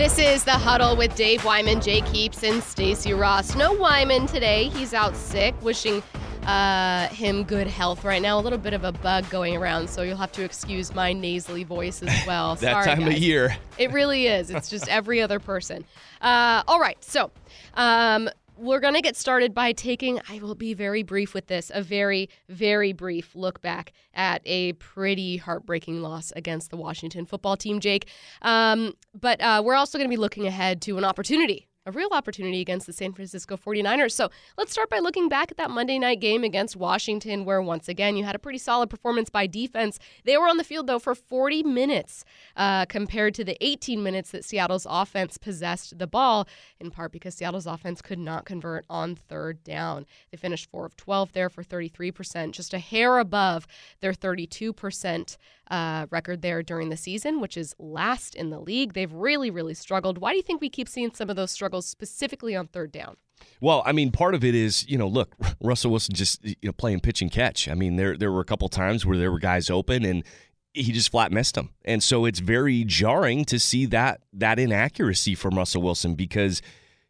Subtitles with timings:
[0.00, 3.54] This is the huddle with Dave Wyman, Jake Heaps, and Stacy Ross.
[3.54, 4.68] No Wyman today.
[4.68, 5.54] He's out sick.
[5.62, 6.02] Wishing
[6.46, 8.38] uh, him good health right now.
[8.38, 11.64] A little bit of a bug going around, so you'll have to excuse my nasally
[11.64, 12.54] voice as well.
[12.60, 13.16] that Sorry, time guys.
[13.16, 13.54] of year.
[13.76, 14.48] It really is.
[14.48, 15.84] It's just every other person.
[16.22, 16.96] Uh, all right.
[17.04, 17.30] So
[17.74, 18.30] um,
[18.60, 21.82] we're going to get started by taking, I will be very brief with this, a
[21.82, 27.80] very, very brief look back at a pretty heartbreaking loss against the Washington football team,
[27.80, 28.08] Jake.
[28.42, 31.69] Um, but uh, we're also going to be looking ahead to an opportunity.
[31.90, 34.12] A real opportunity against the San Francisco 49ers.
[34.12, 37.88] So let's start by looking back at that Monday night game against Washington, where once
[37.88, 39.98] again you had a pretty solid performance by defense.
[40.22, 42.24] They were on the field, though, for 40 minutes
[42.56, 46.46] uh, compared to the 18 minutes that Seattle's offense possessed the ball,
[46.78, 50.06] in part because Seattle's offense could not convert on third down.
[50.30, 53.66] They finished 4 of 12 there for 33%, just a hair above
[54.00, 55.36] their 32%
[55.70, 58.92] uh, record there during the season, which is last in the league.
[58.92, 60.18] They've really, really struggled.
[60.18, 63.16] Why do you think we keep seeing some of those struggles specifically on third down?
[63.60, 66.72] Well, I mean, part of it is, you know, look, Russell Wilson just you know
[66.72, 67.68] playing pitch and catch.
[67.68, 70.24] I mean, there there were a couple times where there were guys open and
[70.72, 71.70] he just flat missed them.
[71.84, 76.62] And so it's very jarring to see that that inaccuracy from Russell Wilson because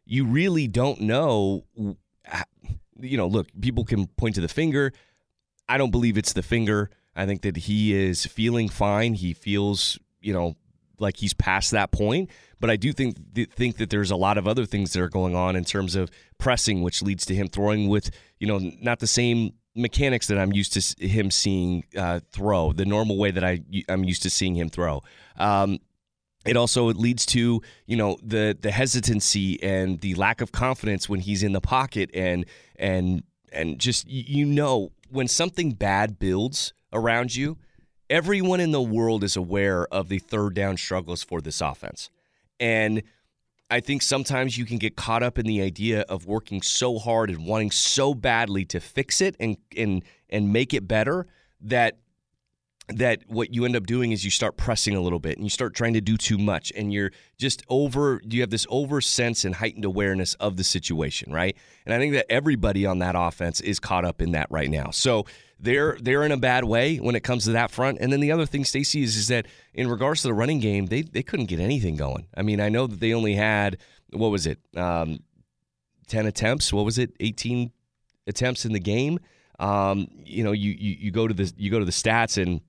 [0.05, 1.65] you really don't know
[3.01, 4.93] you know, look, people can point to the finger.
[5.67, 6.89] I don't believe it's the finger.
[7.15, 9.13] I think that he is feeling fine.
[9.15, 10.55] He feels, you know,
[10.99, 12.29] like he's past that point.
[12.59, 13.17] But I do think
[13.53, 16.09] think that there's a lot of other things that are going on in terms of
[16.37, 20.51] pressing, which leads to him throwing with, you know, not the same mechanics that I'm
[20.53, 24.55] used to him seeing uh, throw, the normal way that I I'm used to seeing
[24.55, 25.01] him throw.
[25.37, 25.79] Um,
[26.45, 31.19] it also leads to you know the the hesitancy and the lack of confidence when
[31.19, 32.45] he's in the pocket and
[32.77, 37.57] and and just you know when something bad builds around you
[38.11, 42.09] everyone in the world is aware of the third down struggles for this offense.
[42.59, 43.01] And
[43.71, 47.29] I think sometimes you can get caught up in the idea of working so hard
[47.29, 51.25] and wanting so badly to fix it and and and make it better
[51.61, 51.99] that
[52.97, 55.49] that what you end up doing is you start pressing a little bit and you
[55.49, 59.45] start trying to do too much and you're just over you have this over sense
[59.45, 61.55] and heightened awareness of the situation right?
[61.85, 64.91] And i think that everybody on that offense is caught up in that right now.
[64.91, 65.25] So
[65.59, 67.99] they're they're in a bad way when it comes to that front.
[68.01, 70.87] And then the other thing stacy is is that in regards to the running game
[70.87, 72.27] they they couldn't get anything going.
[72.35, 73.77] I mean i know that they only had
[74.11, 75.19] what was it um,
[76.07, 76.73] 10 attempts?
[76.73, 77.15] What was it?
[77.19, 77.71] 18
[78.27, 79.19] attempts in the game?
[79.59, 82.61] Um, you know you, you you go to the you go to the stats and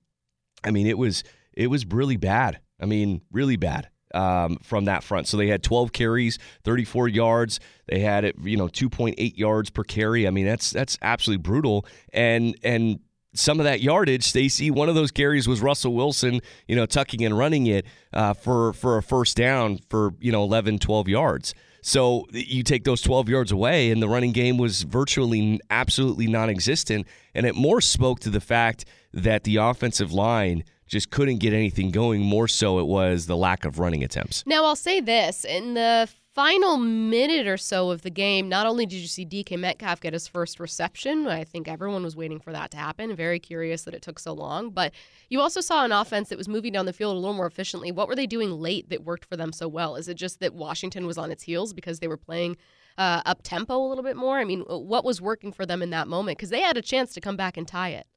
[0.63, 2.59] I mean, it was it was really bad.
[2.79, 5.27] I mean, really bad um, from that front.
[5.27, 7.59] So they had 12 carries, 34 yards.
[7.87, 10.27] They had it, you know, 2.8 yards per carry.
[10.27, 11.85] I mean, that's that's absolutely brutal.
[12.11, 12.99] And and
[13.33, 17.25] some of that yardage, Stacy, one of those carries was Russell Wilson, you know, tucking
[17.25, 21.53] and running it uh, for for a first down for you know 11, 12 yards.
[21.83, 26.49] So you take those 12 yards away, and the running game was virtually absolutely non
[26.49, 27.05] existent.
[27.35, 31.91] And it more spoke to the fact that the offensive line just couldn't get anything
[31.91, 32.21] going.
[32.21, 34.43] More so, it was the lack of running attempts.
[34.45, 38.85] Now, I'll say this in the final minute or so of the game, not only
[38.85, 42.51] did you see DK Metcalf get his first reception, I think everyone was waiting for
[42.51, 43.15] that to happen.
[43.15, 44.93] Very curious that it took so long, but
[45.29, 47.91] you also saw an offense that was moving down the field a little more efficiently.
[47.91, 49.95] What were they doing late that worked for them so well?
[49.95, 52.57] Is it just that Washington was on its heels because they were playing
[52.97, 54.39] uh, up tempo a little bit more?
[54.39, 56.39] I mean, what was working for them in that moment?
[56.39, 58.07] Because they had a chance to come back and tie it.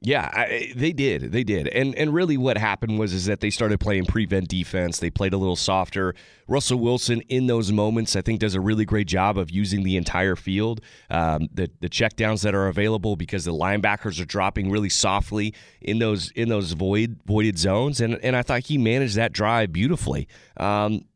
[0.00, 1.32] Yeah, I, they did.
[1.32, 1.66] They did.
[1.68, 4.98] And and really what happened was is that they started playing prevent defense.
[5.00, 6.14] They played a little softer.
[6.46, 9.96] Russell Wilson in those moments I think does a really great job of using the
[9.96, 10.82] entire field.
[11.10, 15.98] Um, the the checkdowns that are available because the linebackers are dropping really softly in
[15.98, 20.28] those in those void voided zones and and I thought he managed that drive beautifully.
[20.58, 21.06] Um,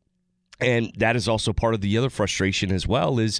[0.59, 3.39] and that is also part of the other frustration as well is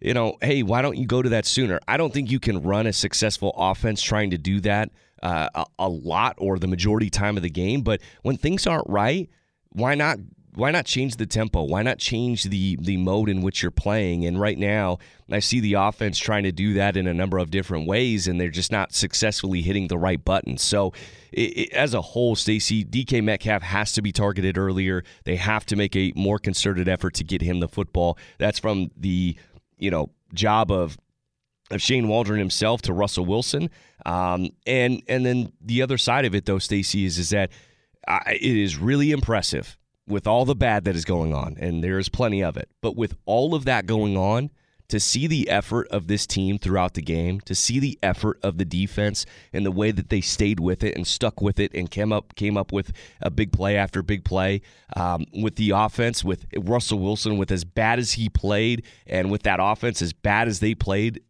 [0.00, 1.78] you know, hey, why don't you go to that sooner?
[1.86, 4.90] I don't think you can run a successful offense trying to do that
[5.22, 7.82] uh, a, a, lot or the majority time of the game.
[7.82, 9.28] But when things aren't right,
[9.70, 10.18] why not?
[10.54, 11.62] Why not change the tempo?
[11.62, 14.26] Why not change the the mode in which you're playing?
[14.26, 14.98] And right now,
[15.30, 18.40] I see the offense trying to do that in a number of different ways, and
[18.40, 20.62] they're just not successfully hitting the right buttons.
[20.62, 20.92] So,
[21.30, 25.04] it, it, as a whole, Stacy DK Metcalf has to be targeted earlier.
[25.24, 28.18] They have to make a more concerted effort to get him the football.
[28.38, 29.36] That's from the
[29.80, 30.96] you know job of
[31.70, 33.70] of Shane Waldron himself to Russell Wilson,
[34.06, 37.50] um, and and then the other side of it though, Stacy is is that
[38.06, 41.98] I, it is really impressive with all the bad that is going on, and there
[41.98, 42.68] is plenty of it.
[42.80, 44.50] But with all of that going on,
[44.90, 48.58] to see the effort of this team throughout the game, to see the effort of
[48.58, 51.90] the defense and the way that they stayed with it and stuck with it and
[51.90, 54.60] came up came up with a big play after big play
[54.96, 59.44] um, with the offense with Russell Wilson with as bad as he played and with
[59.44, 61.22] that offense as bad as they played,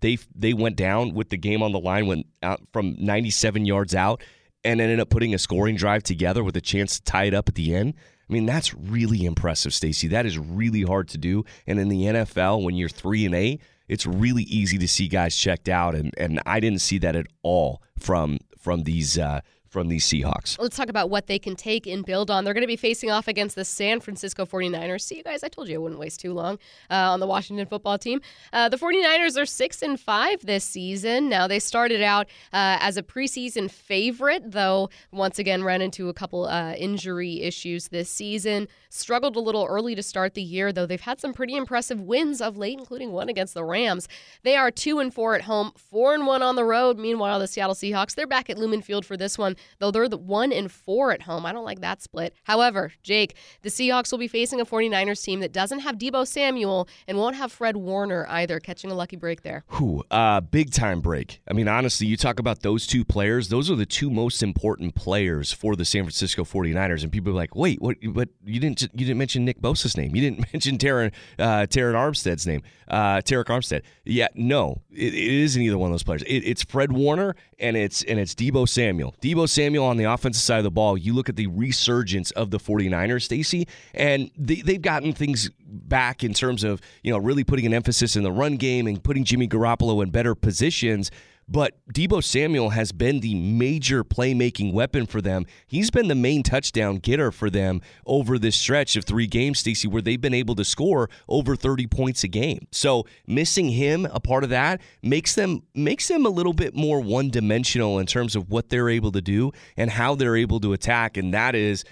[0.00, 3.96] they they went down with the game on the line went out from 97 yards
[3.96, 4.22] out
[4.64, 7.48] and ended up putting a scoring drive together with a chance to tie it up
[7.48, 7.94] at the end.
[8.28, 10.08] I mean, that's really impressive, Stacy.
[10.08, 11.44] That is really hard to do.
[11.66, 15.34] And in the NFL, when you're three and eight, it's really easy to see guys
[15.34, 19.88] checked out, and and I didn't see that at all from from these uh, from
[19.88, 20.58] these Seahawks.
[20.58, 22.44] Let's talk about what they can take and build on.
[22.44, 25.02] They're going to be facing off against the San Francisco 49ers.
[25.02, 26.58] See, you guys, I told you I wouldn't waste too long
[26.90, 28.20] uh, on the Washington football team.
[28.52, 31.28] Uh, the 49ers are 6 and 5 this season.
[31.28, 36.14] Now, they started out uh, as a preseason favorite, though once again ran into a
[36.14, 38.68] couple uh, injury issues this season.
[38.90, 42.40] Struggled a little early to start the year, though they've had some pretty impressive wins
[42.40, 44.08] of late, including one against the Rams.
[44.44, 46.98] They are 2 and 4 at home, 4 and 1 on the road.
[46.98, 50.16] Meanwhile, the Seattle Seahawks, they're back at Lumen Field for this one though they're the
[50.16, 51.46] one and four at home.
[51.46, 52.34] I don't like that split.
[52.44, 56.88] However, Jake, the Seahawks will be facing a 49ers team that doesn't have Deebo Samuel
[57.06, 59.64] and won't have Fred Warner either, catching a lucky break there.
[59.68, 60.04] Who?
[60.10, 61.40] Uh, big time break.
[61.48, 64.94] I mean, honestly, you talk about those two players, those are the two most important
[64.94, 67.02] players for the San Francisco 49ers.
[67.02, 67.96] And people are like, wait, what?
[68.02, 70.14] But you didn't you didn't mention Nick Bosa's name.
[70.14, 73.82] You didn't mention Terron, uh, Armstead's name, uh, Arik Armstead.
[74.04, 76.22] Yeah, no, it, it isn't either one of those players.
[76.22, 79.14] It, it's Fred Warner and it's and it's Deebo Samuel.
[79.20, 82.50] Deebo Samuel on the offensive side of the ball, you look at the resurgence of
[82.50, 87.44] the 49ers, Stacy, and they, they've gotten things back in terms of, you know, really
[87.44, 91.10] putting an emphasis in the run game and putting Jimmy Garoppolo in better positions.
[91.48, 95.46] But Deebo Samuel has been the major playmaking weapon for them.
[95.66, 99.88] He's been the main touchdown getter for them over this stretch of three games, Stacey,
[99.88, 102.66] where they've been able to score over 30 points a game.
[102.70, 107.00] So missing him, a part of that, makes them makes them a little bit more
[107.00, 110.74] one dimensional in terms of what they're able to do and how they're able to
[110.74, 111.16] attack.
[111.16, 111.84] And that is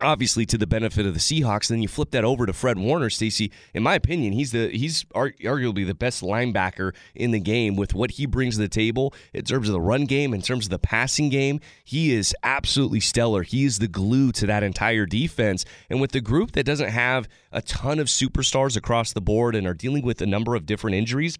[0.00, 1.68] obviously to the benefit of the Seahawks.
[1.68, 3.50] Then you flip that over to Fred Warner, Stacy.
[3.74, 8.12] In my opinion, he's the he's arguably the best linebacker in the game with what
[8.12, 10.78] he brings to the table in terms of the run game, in terms of the
[10.78, 11.60] passing game.
[11.84, 13.42] He is absolutely stellar.
[13.42, 15.64] He is the glue to that entire defense.
[15.88, 19.66] And with the group that doesn't have a ton of superstars across the board and
[19.66, 21.38] are dealing with a number of different injuries,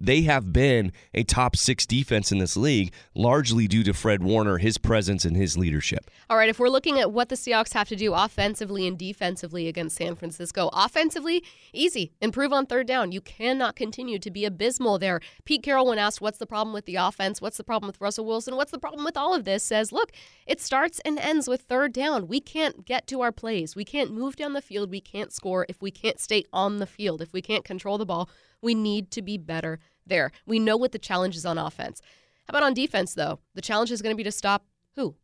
[0.00, 4.58] they have been a top six defense in this league, largely due to Fred Warner,
[4.58, 6.10] his presence, and his leadership.
[6.30, 9.68] All right, if we're looking at what the Seahawks have to do offensively and defensively
[9.68, 13.12] against San Francisco, offensively, easy, improve on third down.
[13.12, 15.20] You cannot continue to be abysmal there.
[15.44, 18.24] Pete Carroll, when asked what's the problem with the offense, what's the problem with Russell
[18.24, 20.12] Wilson, what's the problem with all of this, says, look,
[20.46, 22.26] it starts and ends with third down.
[22.26, 23.76] We can't get to our plays.
[23.76, 24.90] We can't move down the field.
[24.90, 27.20] We can't score if we can't stay on the field.
[27.20, 28.30] If we can't control the ball,
[28.62, 30.32] we need to be better there.
[30.46, 32.00] We know what the challenge is on offense.
[32.46, 33.38] How about on defense, though?
[33.54, 34.64] The challenge is going to be to stop
[34.96, 35.14] who?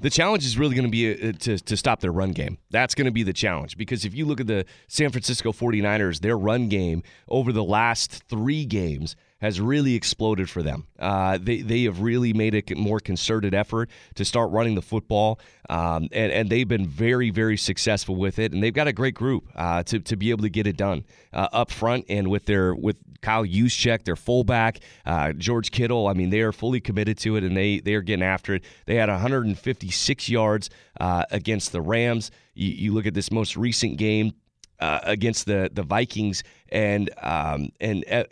[0.00, 2.58] The challenge is really going to be uh, to, to stop their run game.
[2.70, 6.20] That's going to be the challenge because if you look at the San Francisco 49ers,
[6.20, 10.86] their run game over the last three games has really exploded for them.
[10.98, 15.40] Uh, they, they have really made a more concerted effort to start running the football,
[15.68, 18.52] um, and, and they've been very, very successful with it.
[18.52, 21.04] And they've got a great group uh, to, to be able to get it done
[21.32, 26.06] uh, up front and with their with Kyle Juszczyk, their fullback, uh, George Kittle.
[26.06, 28.64] I mean, they are fully committed to it, and they they are getting after it.
[28.86, 30.70] They had 156 yards
[31.00, 32.30] uh, against the Rams.
[32.54, 34.32] You, you, look at this most recent game
[34.80, 38.24] uh, against the the Vikings, and um, and uh,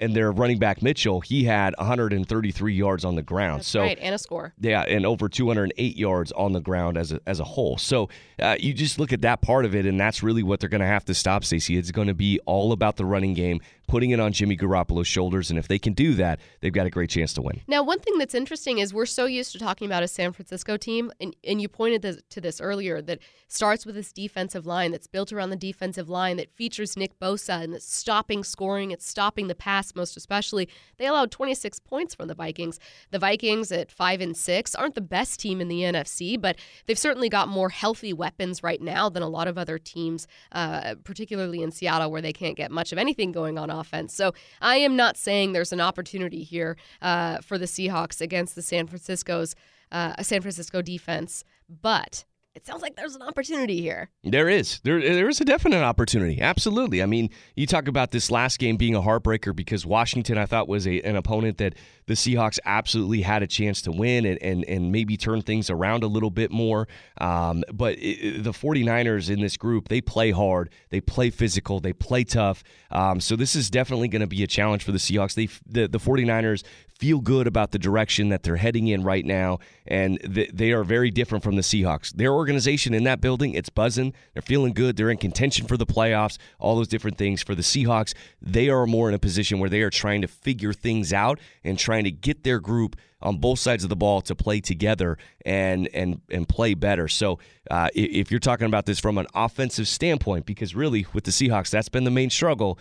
[0.00, 3.60] and their running back Mitchell, he had 133 yards on the ground.
[3.60, 4.54] That's so right, and a score.
[4.58, 7.76] Yeah, and over 208 yards on the ground as a, as a whole.
[7.78, 8.08] So
[8.40, 10.80] uh, you just look at that part of it, and that's really what they're going
[10.80, 11.76] to have to stop, Stacey.
[11.76, 15.50] It's going to be all about the running game, putting it on Jimmy Garoppolo's shoulders,
[15.50, 17.60] and if they can do that, they've got a great chance to win.
[17.66, 20.76] Now, one thing that's interesting is we're so used to talking about a San Francisco
[20.76, 23.18] team, and, and you pointed this, to this earlier, that
[23.48, 27.64] starts with this defensive line that's built around the defensive line that features Nick Bosa
[27.64, 30.68] and it's stopping scoring, it's stopping the pass most especially.
[30.98, 32.78] They allowed 26 points from the Vikings.
[33.10, 36.56] The Vikings at 5 and 6 aren't the best team in the NFC, but
[36.86, 40.94] they've certainly got more healthy weapons right now than a lot of other teams, uh,
[41.02, 44.14] particularly in Seattle where they can't get much of anything going on offense.
[44.14, 48.62] So I am not saying there's an opportunity here uh, for the Seahawks against the
[48.62, 49.54] San Francisco's
[49.92, 54.10] uh, San Francisco defense, but it sounds like there's an opportunity here.
[54.24, 54.80] There is.
[54.82, 56.40] There there is a definite opportunity.
[56.40, 57.00] Absolutely.
[57.00, 60.66] I mean, you talk about this last game being a heartbreaker because Washington I thought
[60.66, 61.74] was a, an opponent that
[62.06, 66.02] the Seahawks absolutely had a chance to win and and, and maybe turn things around
[66.02, 66.88] a little bit more.
[67.20, 71.92] Um, but it, the 49ers in this group, they play hard, they play physical, they
[71.92, 72.64] play tough.
[72.90, 75.34] Um, so this is definitely going to be a challenge for the Seahawks.
[75.34, 76.64] They the, the 49ers
[77.00, 81.10] feel good about the direction that they're heading in right now, and they are very
[81.10, 82.12] different from the Seahawks.
[82.12, 84.12] Their organization in that building, it's buzzing.
[84.34, 84.98] They're feeling good.
[84.98, 87.42] They're in contention for the playoffs, all those different things.
[87.42, 90.74] For the Seahawks, they are more in a position where they are trying to figure
[90.74, 94.34] things out and trying to get their group on both sides of the ball to
[94.34, 95.16] play together
[95.46, 97.08] and and and play better.
[97.08, 97.38] So
[97.70, 101.70] uh, if you're talking about this from an offensive standpoint, because really with the Seahawks,
[101.70, 102.78] that's been the main struggle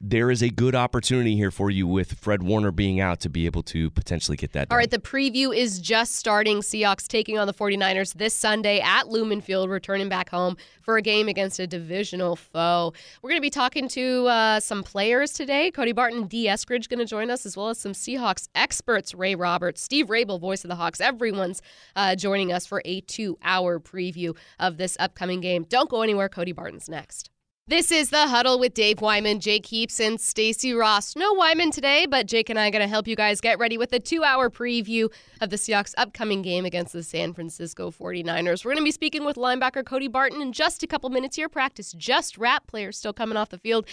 [0.00, 3.46] there is a good opportunity here for you with Fred Warner being out to be
[3.46, 4.74] able to potentially get that done.
[4.74, 6.58] All right, the preview is just starting.
[6.58, 11.02] Seahawks taking on the 49ers this Sunday at Lumen Field, returning back home for a
[11.02, 12.92] game against a divisional foe.
[13.22, 15.70] We're going to be talking to uh, some players today.
[15.70, 16.46] Cody Barton, D.
[16.46, 20.40] Eskridge going to join us, as well as some Seahawks experts, Ray Roberts, Steve Raible,
[20.40, 21.00] voice of the Hawks.
[21.00, 21.60] Everyone's
[21.96, 25.64] uh, joining us for a two-hour preview of this upcoming game.
[25.68, 26.28] Don't go anywhere.
[26.28, 27.30] Cody Barton's next.
[27.68, 31.14] This is the huddle with Dave Wyman, Jake Heaps, and Stacy Ross.
[31.14, 33.76] No Wyman today, but Jake and I are going to help you guys get ready
[33.76, 38.64] with a two hour preview of the Seahawks' upcoming game against the San Francisco 49ers.
[38.64, 41.50] We're going to be speaking with linebacker Cody Barton in just a couple minutes here.
[41.50, 42.66] Practice just wrap.
[42.66, 43.86] Players still coming off the field.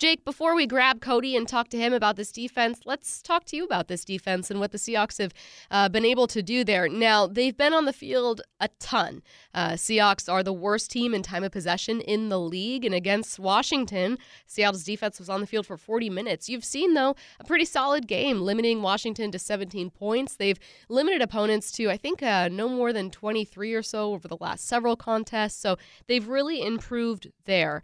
[0.00, 3.54] Jake, before we grab Cody and talk to him about this defense, let's talk to
[3.54, 5.34] you about this defense and what the Seahawks have
[5.70, 6.88] uh, been able to do there.
[6.88, 9.22] Now, they've been on the field a ton.
[9.52, 13.38] Uh, Seahawks are the worst team in time of possession in the league, and against
[13.38, 14.16] Washington,
[14.46, 16.48] Seattle's defense was on the field for 40 minutes.
[16.48, 20.34] You've seen, though, a pretty solid game, limiting Washington to 17 points.
[20.34, 24.38] They've limited opponents to, I think, uh, no more than 23 or so over the
[24.40, 25.76] last several contests, so
[26.06, 27.82] they've really improved there.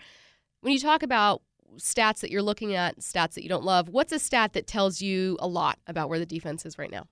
[0.62, 1.42] When you talk about
[1.76, 5.00] stats that you're looking at, stats that you don't love, what's a stat that tells
[5.00, 7.06] you a lot about where the defense is right now?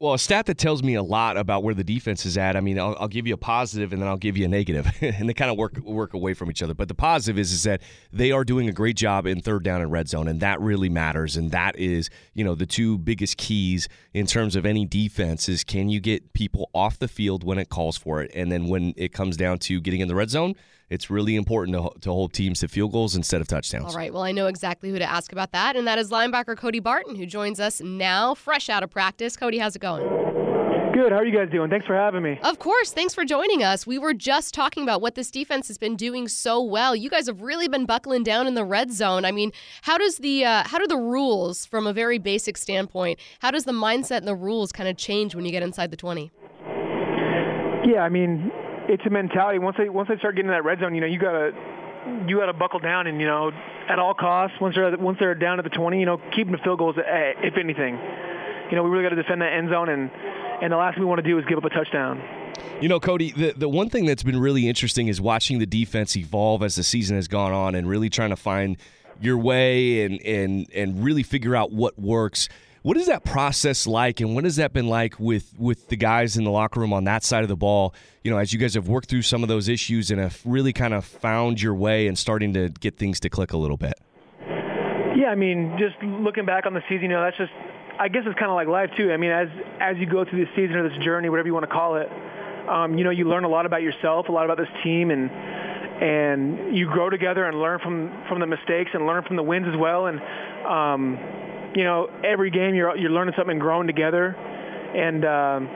[0.00, 2.56] Well, a stat that tells me a lot about where the defense is at.
[2.56, 4.86] I mean, I'll, I'll give you a positive and then I'll give you a negative,
[5.00, 6.74] and they kind of work work away from each other.
[6.74, 7.80] But the positive is is that
[8.12, 10.88] they are doing a great job in third down and red zone, and that really
[10.88, 11.36] matters.
[11.36, 15.62] And that is, you know, the two biggest keys in terms of any defense is
[15.62, 18.94] can you get people off the field when it calls for it, and then when
[18.96, 20.56] it comes down to getting in the red zone,
[20.94, 23.92] it's really important to, to hold teams to field goals instead of touchdowns.
[23.92, 24.12] All right.
[24.12, 27.16] Well, I know exactly who to ask about that, and that is linebacker Cody Barton,
[27.16, 29.36] who joins us now, fresh out of practice.
[29.36, 30.02] Cody, how's it going?
[30.94, 31.10] Good.
[31.10, 31.70] How are you guys doing?
[31.70, 32.38] Thanks for having me.
[32.44, 32.92] Of course.
[32.92, 33.84] Thanks for joining us.
[33.84, 36.94] We were just talking about what this defense has been doing so well.
[36.94, 39.24] You guys have really been buckling down in the red zone.
[39.24, 39.50] I mean,
[39.82, 43.64] how does the uh, how do the rules, from a very basic standpoint, how does
[43.64, 46.30] the mindset and the rules kind of change when you get inside the twenty?
[47.84, 48.52] Yeah, I mean,
[48.88, 49.58] it's a mentality.
[49.58, 51.52] Once they once they start getting in that red zone, you know, you gotta
[52.26, 53.50] you gotta buckle down and you know
[53.88, 54.56] at all costs.
[54.60, 57.32] Once they're once they're down to the 20, you know, keeping the field goals eh,
[57.42, 57.98] if anything.
[58.70, 60.10] You know, we really got to defend that end zone, and
[60.62, 62.22] and the last thing we want to do is give up a touchdown.
[62.80, 66.16] You know, Cody, the, the one thing that's been really interesting is watching the defense
[66.16, 68.76] evolve as the season has gone on and really trying to find
[69.20, 72.48] your way and and and really figure out what works.
[72.84, 76.36] What is that process like, and what has that been like with with the guys
[76.36, 77.94] in the locker room on that side of the ball?
[78.22, 80.74] You know, as you guys have worked through some of those issues and have really
[80.74, 83.94] kind of found your way and starting to get things to click a little bit.
[85.16, 87.52] Yeah, I mean, just looking back on the season, you know, that's just,
[87.98, 89.12] I guess it's kind of like life too.
[89.12, 89.48] I mean, as
[89.80, 92.10] as you go through this season or this journey, whatever you want to call it,
[92.68, 95.30] um, you know, you learn a lot about yourself, a lot about this team, and
[95.30, 99.66] and you grow together and learn from from the mistakes and learn from the wins
[99.66, 100.04] as well.
[100.04, 100.20] And
[100.66, 101.18] um,
[101.74, 104.28] you know, every game you're you're learning something, and growing together,
[104.94, 105.68] and um,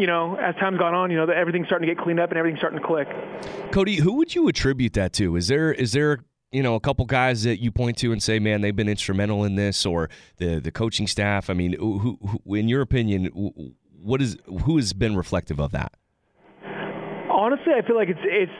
[0.00, 2.38] you know, as time's gone on, you know, everything's starting to get cleaned up and
[2.38, 3.08] everything's starting to click.
[3.72, 5.36] Cody, who would you attribute that to?
[5.36, 8.38] Is there is there you know a couple guys that you point to and say,
[8.38, 11.48] man, they've been instrumental in this, or the the coaching staff?
[11.48, 13.26] I mean, who, who in your opinion,
[14.00, 15.94] what is who has been reflective of that?
[17.30, 18.52] Honestly, I feel like it's it's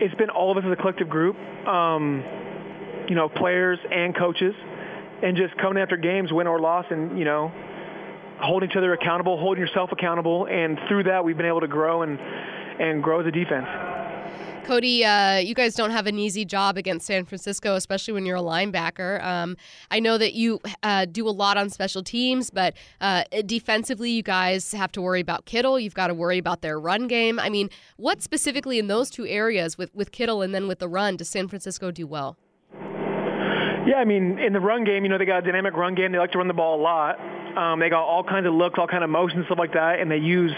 [0.00, 1.36] it's been all of us as a collective group.
[1.66, 2.24] Um,
[3.08, 4.54] you know, players and coaches
[5.22, 7.52] and just coming after games, win or loss, and you know,
[8.40, 12.02] holding each other accountable, holding yourself accountable, and through that, we've been able to grow
[12.02, 13.66] and and grow as a defense.
[14.64, 18.36] Cody, uh, you guys don't have an easy job against San Francisco, especially when you're
[18.36, 19.22] a linebacker.
[19.24, 19.56] Um,
[19.90, 24.22] I know that you uh, do a lot on special teams, but uh, defensively, you
[24.22, 25.80] guys have to worry about Kittle.
[25.80, 27.40] You've got to worry about their run game.
[27.40, 30.88] I mean, what specifically in those two areas with, with Kittle and then with the
[30.88, 32.36] run does San Francisco do well?
[33.86, 36.12] Yeah, I mean, in the run game, you know, they got a dynamic run game.
[36.12, 37.18] They like to run the ball a lot.
[37.56, 40.10] Um, they got all kinds of looks, all kind of motions, stuff like that, and
[40.10, 40.52] they use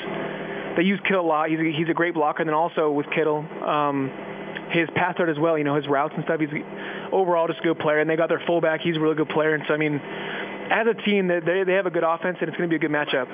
[0.77, 1.49] they use Kittle a lot.
[1.49, 2.43] He's a, he's a great blocker.
[2.43, 4.11] And then also with Kittle, um,
[4.71, 5.57] his pass art as well.
[5.57, 6.41] You know his routes and stuff.
[6.41, 6.51] He's
[7.13, 8.01] overall just a good player.
[8.01, 8.81] And they got their fullback.
[8.81, 9.55] He's a really good player.
[9.55, 10.01] And so I mean,
[10.71, 12.89] as a team, they they have a good offense, and it's going to be a
[12.89, 13.29] good matchup.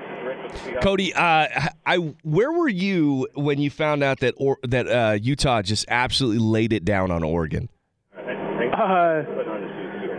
[0.83, 1.47] Cody, uh,
[1.87, 6.38] I where were you when you found out that or, that uh, Utah just absolutely
[6.38, 7.68] laid it down on Oregon?
[8.14, 9.23] Uh,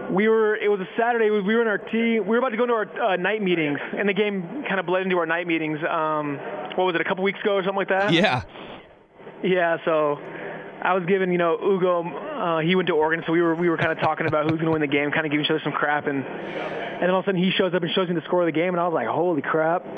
[0.09, 0.55] we were.
[0.55, 1.29] It was a Saturday.
[1.29, 2.25] We were in our team.
[2.25, 4.85] We were about to go into our uh, night meetings, and the game kind of
[4.85, 5.79] bled into our night meetings.
[5.87, 6.37] Um,
[6.75, 7.01] what was it?
[7.01, 8.11] A couple weeks ago or something like that.
[8.13, 8.43] Yeah.
[9.43, 9.77] Yeah.
[9.85, 10.17] So
[10.81, 12.03] I was giving, you know, Ugo.
[12.03, 14.59] Uh, he went to Oregon, so we were we were kind of talking about who's
[14.59, 17.09] going to win the game, kind of giving each other some crap, and and then
[17.11, 18.73] all of a sudden he shows up and shows me the score of the game,
[18.73, 19.85] and I was like, holy crap!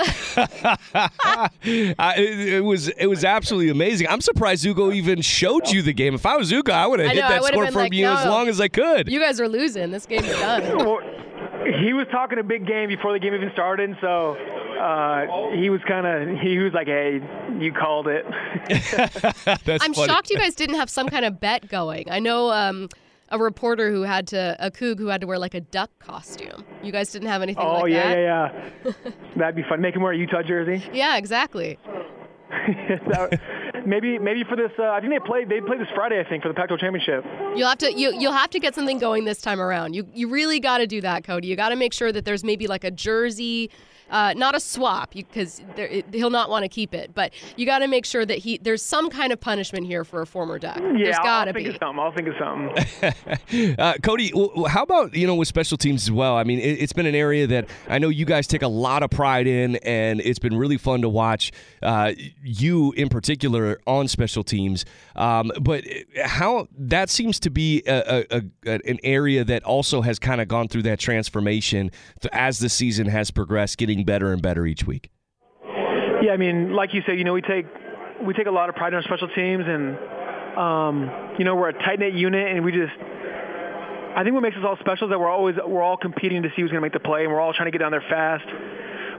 [0.95, 4.07] I, it, it, was it was absolutely amazing.
[4.07, 6.15] I'm surprised Ugo even showed you the game.
[6.15, 8.17] If I was Ugo, I would have hit know, that score from like, you no,
[8.17, 9.07] as long as I could.
[9.11, 9.91] You guys are losing.
[9.91, 11.07] This game's done.
[11.63, 15.69] well, he was talking a big game before the game even started, so uh, he
[15.69, 17.19] was kind of he was like, "Hey,
[17.59, 18.25] you called it."
[19.81, 20.07] I'm funny.
[20.07, 22.09] shocked you guys didn't have some kind of bet going.
[22.09, 22.89] I know um,
[23.29, 26.65] a reporter who had to a coug who had to wear like a duck costume.
[26.83, 27.79] You guys didn't have anything like that.
[27.79, 28.83] oh like yeah, that.
[28.85, 29.11] yeah, yeah.
[29.37, 29.81] That'd be fun.
[29.81, 30.83] Make him wear a Utah jersey.
[30.93, 31.77] Yeah, exactly.
[33.85, 36.19] maybe maybe for this, uh, I think they play they play this Friday.
[36.19, 37.25] I think for the Pac-12 championship.
[37.55, 39.93] You'll have to you you'll have to get something going this time around.
[39.93, 41.47] You you really got to do that, Cody.
[41.47, 43.69] You got to make sure that there's maybe like a jersey
[44.11, 45.61] uh, not a swap because
[46.11, 48.83] he'll not want to keep it, but you got to make sure that he there's
[48.83, 50.77] some kind of punishment here for a former Duck.
[50.79, 51.65] Yeah, there's got to be.
[51.65, 51.99] Of something.
[51.99, 53.75] I'll think of something.
[53.79, 54.31] uh, Cody,
[54.67, 56.35] how about you know with special teams as well?
[56.35, 59.01] I mean, it, has been an area that I know you guys take a lot
[59.01, 61.51] of pride in, and it's been really fun to watch
[61.81, 62.13] uh,
[62.43, 64.85] you in particular on special teams.
[65.15, 65.83] Um, but
[66.23, 70.47] how that seems to be a, a, a, an area that also has kind of
[70.47, 71.91] gone through that transformation
[72.31, 75.09] as the season has progressed, getting better and better each week.
[76.21, 77.65] Yeah, I mean, like you said, you know, we take
[78.25, 79.97] we take a lot of pride in our special teams, and
[80.57, 82.93] um, you know, we're a tight knit unit, and we just.
[84.13, 86.49] I think what makes us all special is that we're always we're all competing to
[86.49, 88.03] see who's going to make the play, and we're all trying to get down there
[88.09, 88.43] fast.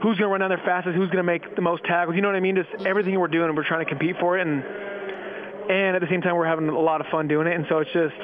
[0.03, 0.95] Who's going to run down there fastest?
[0.95, 2.15] Who's going to make the most tackles?
[2.15, 2.55] You know what I mean?
[2.55, 4.63] Just everything we're doing, we're trying to compete for it, and
[5.69, 7.55] and at the same time, we're having a lot of fun doing it.
[7.55, 8.15] And so it's just,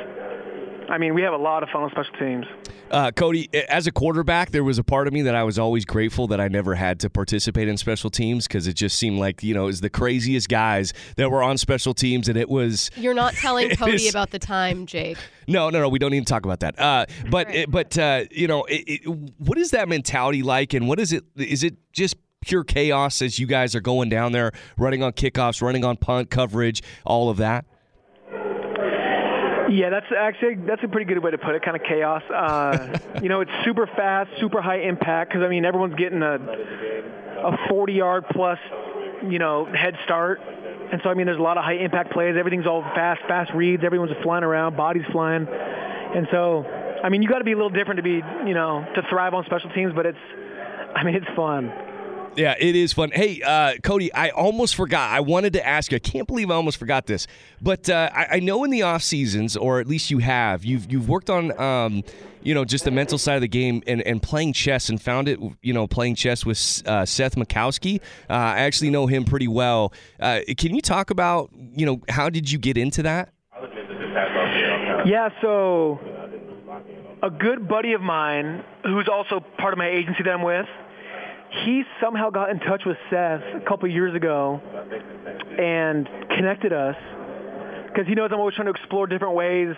[0.90, 2.46] I mean, we have a lot of fun on special teams.
[2.90, 5.86] Uh, Cody, as a quarterback, there was a part of me that I was always
[5.86, 9.44] grateful that I never had to participate in special teams because it just seemed like
[9.44, 12.90] you know it was the craziest guys that were on special teams, and it was.
[12.98, 15.18] You're not telling Cody about the time, Jake.
[15.48, 15.90] No, no, no.
[15.90, 16.80] We don't need to talk about that.
[16.80, 17.56] Uh, but right.
[17.56, 21.14] it, but uh, you know, it, it, what is that mentality like, and what is
[21.14, 21.24] it?
[21.36, 25.62] Is it just pure chaos as you guys are going down there, running on kickoffs,
[25.62, 27.66] running on punt coverage, all of that?
[29.80, 31.62] Yeah, that's actually that's a pretty good way to put it.
[31.62, 32.24] Kind of chaos.
[32.24, 36.36] Uh, you know, it's super fast, super high impact because I mean everyone's getting a
[36.36, 38.58] a 40 yard plus,
[39.28, 40.42] you know, head start.
[40.92, 42.36] And so I mean there's a lot of high impact plays.
[42.36, 43.84] Everything's all fast, fast reads.
[43.84, 45.48] Everyone's flying around, bodies flying.
[45.48, 46.66] And so
[47.04, 49.36] I mean you got to be a little different to be, you know, to thrive
[49.36, 50.18] on special teams, but it's
[50.96, 51.72] I mean it's fun.
[52.36, 53.12] Yeah, it is fun.
[53.12, 55.12] Hey, uh, Cody, I almost forgot.
[55.12, 55.96] I wanted to ask you.
[55.98, 57.28] I can't believe I almost forgot this.
[57.62, 60.92] But uh, I, I, know in the off seasons, or at least you have, you've
[60.92, 62.04] you've worked on, um,
[62.42, 65.28] you know, just the mental side of the game and, and playing chess, and found
[65.28, 68.00] it, you know, playing chess with uh, Seth Mikowski.
[68.30, 69.92] Uh, I actually know him pretty well.
[70.20, 73.34] Uh, can you talk about, you know, how did you get into that?
[75.06, 76.00] Yeah, so
[77.24, 80.68] a good buddy of mine, who's also part of my agency that I'm with
[81.66, 84.62] he somehow got in touch with Seth a couple years ago
[85.58, 86.96] and connected us
[87.88, 89.76] because he knows I'm always trying to explore different ways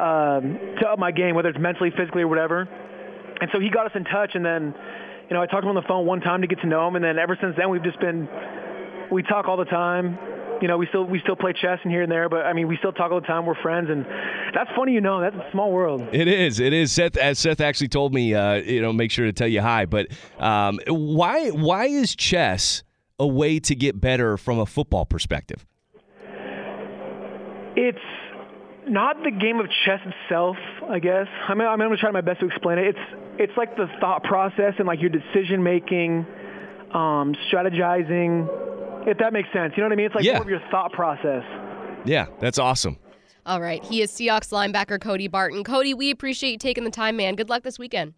[0.00, 2.68] um, to up my game, whether it's mentally, physically, or whatever.
[3.40, 4.74] And so he got us in touch, and then,
[5.30, 6.88] you know, I talked to him on the phone one time to get to know
[6.88, 8.28] him, and then ever since then we've just been,
[9.10, 10.18] we talk all the time
[10.60, 12.68] you know, we still we still play chess and here and there, but I mean,
[12.68, 13.46] we still talk all the time.
[13.46, 14.04] We're friends, and
[14.54, 14.92] that's funny.
[14.92, 16.02] You know, that's a small world.
[16.12, 16.60] It is.
[16.60, 16.92] It is.
[16.92, 19.86] Seth, as Seth actually told me, uh, you know, make sure to tell you hi.
[19.86, 22.82] But um, why why is chess
[23.18, 25.66] a way to get better from a football perspective?
[27.76, 27.98] It's
[28.88, 30.56] not the game of chess itself,
[30.88, 31.26] I guess.
[31.48, 32.88] I mean, I'm going to try my best to explain it.
[32.88, 32.98] It's
[33.38, 36.26] it's like the thought process and like your decision making,
[36.92, 38.48] um, strategizing
[39.08, 39.72] if that makes sense.
[39.76, 40.06] You know what I mean?
[40.06, 40.34] It's like yeah.
[40.34, 41.42] more of your thought process.
[42.04, 42.98] Yeah, that's awesome.
[43.46, 43.82] All right.
[43.82, 45.64] He is Seahawks linebacker Cody Barton.
[45.64, 47.34] Cody, we appreciate you taking the time, man.
[47.34, 48.14] Good luck this weekend.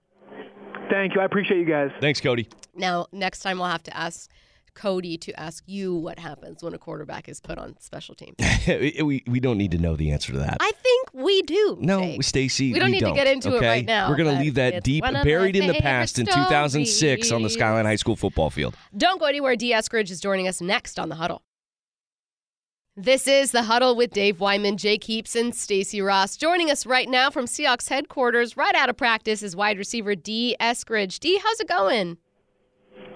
[0.91, 1.21] Thank you.
[1.21, 1.91] I appreciate you guys.
[2.01, 2.49] Thanks, Cody.
[2.75, 4.29] Now, next time we'll have to ask
[4.75, 8.37] Cody to ask you what happens when a quarterback is put on special teams.
[8.67, 10.57] we, we don't need to know the answer to that.
[10.61, 11.00] I think think
[11.31, 11.79] we do.
[11.81, 13.69] No, Stacy, We don't need to don't, get into it okay?
[13.69, 17.51] right now, We're gonna leave that deep, buried in the past in 2006 on the.
[17.51, 18.77] Skyline High School football field.
[18.97, 19.57] Don't go anywhere.
[19.57, 19.73] D.
[19.73, 21.43] Eskridge is joining us next on the huddle.
[22.97, 26.37] This is the huddle with Dave Wyman, Jake Heaps, and Stacy Ross.
[26.37, 30.57] Joining us right now from Seahawks headquarters, right out of practice, is wide receiver D.
[30.61, 31.19] Eskridge.
[31.19, 32.19] D, how's it going?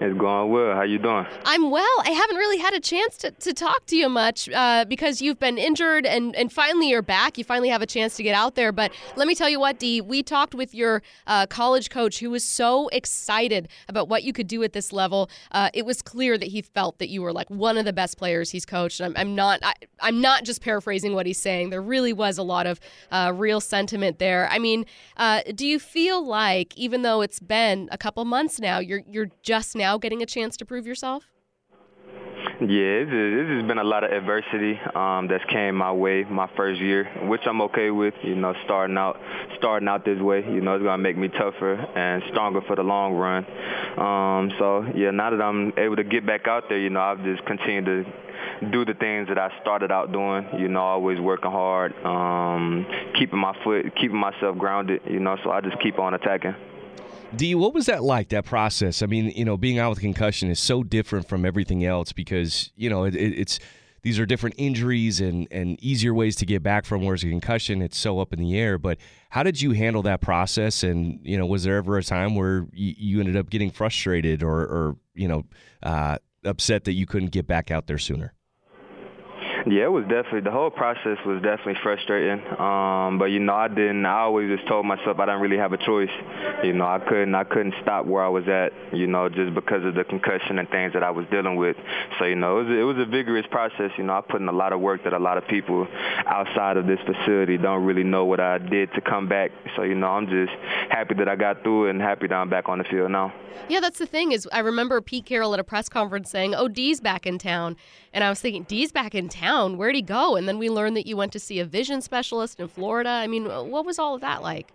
[0.01, 0.75] It's going well.
[0.75, 1.25] How you doing?
[1.45, 1.95] I'm well.
[2.03, 5.39] I haven't really had a chance to, to talk to you much uh, because you've
[5.39, 7.37] been injured and, and finally you're back.
[7.37, 8.73] You finally have a chance to get out there.
[8.73, 12.29] But let me tell you what, Dee, we talked with your uh, college coach who
[12.29, 15.29] was so excited about what you could do at this level.
[15.51, 18.17] Uh, it was clear that he felt that you were like one of the best
[18.17, 18.99] players he's coached.
[18.99, 21.69] I'm, I'm not I, I'm not just paraphrasing what he's saying.
[21.69, 22.79] There really was a lot of
[23.11, 24.49] uh, real sentiment there.
[24.51, 28.79] I mean, uh, do you feel like even though it's been a couple months now,
[28.79, 31.25] you're you're just now getting a chance to prove yourself?
[32.61, 36.79] Yeah, this has been a lot of adversity um, that's came my way my first
[36.79, 38.13] year, which I'm okay with.
[38.23, 39.19] You know, starting out
[39.57, 42.81] starting out this way, you know, it's gonna make me tougher and stronger for the
[42.81, 43.45] long run.
[43.99, 47.23] Um, so yeah, now that I'm able to get back out there, you know, I've
[47.25, 50.47] just continued to do the things that I started out doing.
[50.57, 52.85] You know, always working hard, um,
[53.19, 55.01] keeping my foot, keeping myself grounded.
[55.09, 56.55] You know, so I just keep on attacking.
[57.35, 59.01] D, what was that like, that process?
[59.01, 62.71] I mean, you know, being out with concussion is so different from everything else because,
[62.75, 63.59] you know, it, it's
[64.03, 67.81] these are different injuries and, and easier ways to get back from, whereas a concussion,
[67.81, 68.77] it's so up in the air.
[68.77, 68.99] But
[69.31, 70.83] how did you handle that process?
[70.83, 74.43] And, you know, was there ever a time where you, you ended up getting frustrated
[74.43, 75.43] or, or you know,
[75.81, 78.33] uh, upset that you couldn't get back out there sooner?
[79.67, 82.39] Yeah, it was definitely the whole process was definitely frustrating.
[82.59, 84.05] Um, but you know, I didn't.
[84.05, 86.11] I always just told myself I didn't really have a choice.
[86.63, 87.33] You know, I couldn't.
[87.33, 88.73] I couldn't stop where I was at.
[88.93, 91.77] You know, just because of the concussion and things that I was dealing with.
[92.19, 93.89] So you know, it was, it was a vigorous process.
[93.97, 95.87] You know, I put in a lot of work that a lot of people
[96.27, 99.49] outside of this facility don't really know what I did to come back.
[99.75, 100.53] So you know, I'm just
[100.91, 103.33] happy that I got through it and happy that I'm back on the field now.
[103.67, 106.67] Yeah, that's the thing is I remember Pete Carroll at a press conference saying, "Oh,
[106.67, 107.77] D's back in town,"
[108.13, 109.54] and I was thinking, "D's back in town?
[109.77, 112.59] Where'd he go?" And then we learned that you went to see a vision specialist
[112.59, 113.09] in Florida.
[113.09, 114.71] I mean, what was all of that like?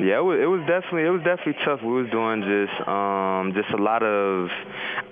[0.00, 1.80] Yeah, it was, it was definitely it was definitely tough.
[1.82, 4.50] We was doing just um, just a lot of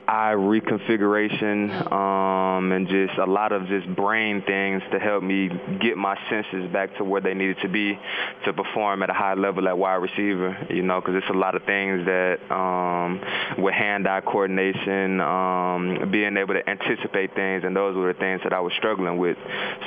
[0.07, 5.49] eye reconfiguration um, and just a lot of just brain things to help me
[5.81, 7.99] get my senses back to where they needed to be
[8.45, 10.57] to perform at a high level at wide receiver.
[10.71, 13.21] You know, because it's a lot of things that um,
[13.63, 18.53] with hand-eye coordination, um, being able to anticipate things, and those were the things that
[18.53, 19.37] I was struggling with.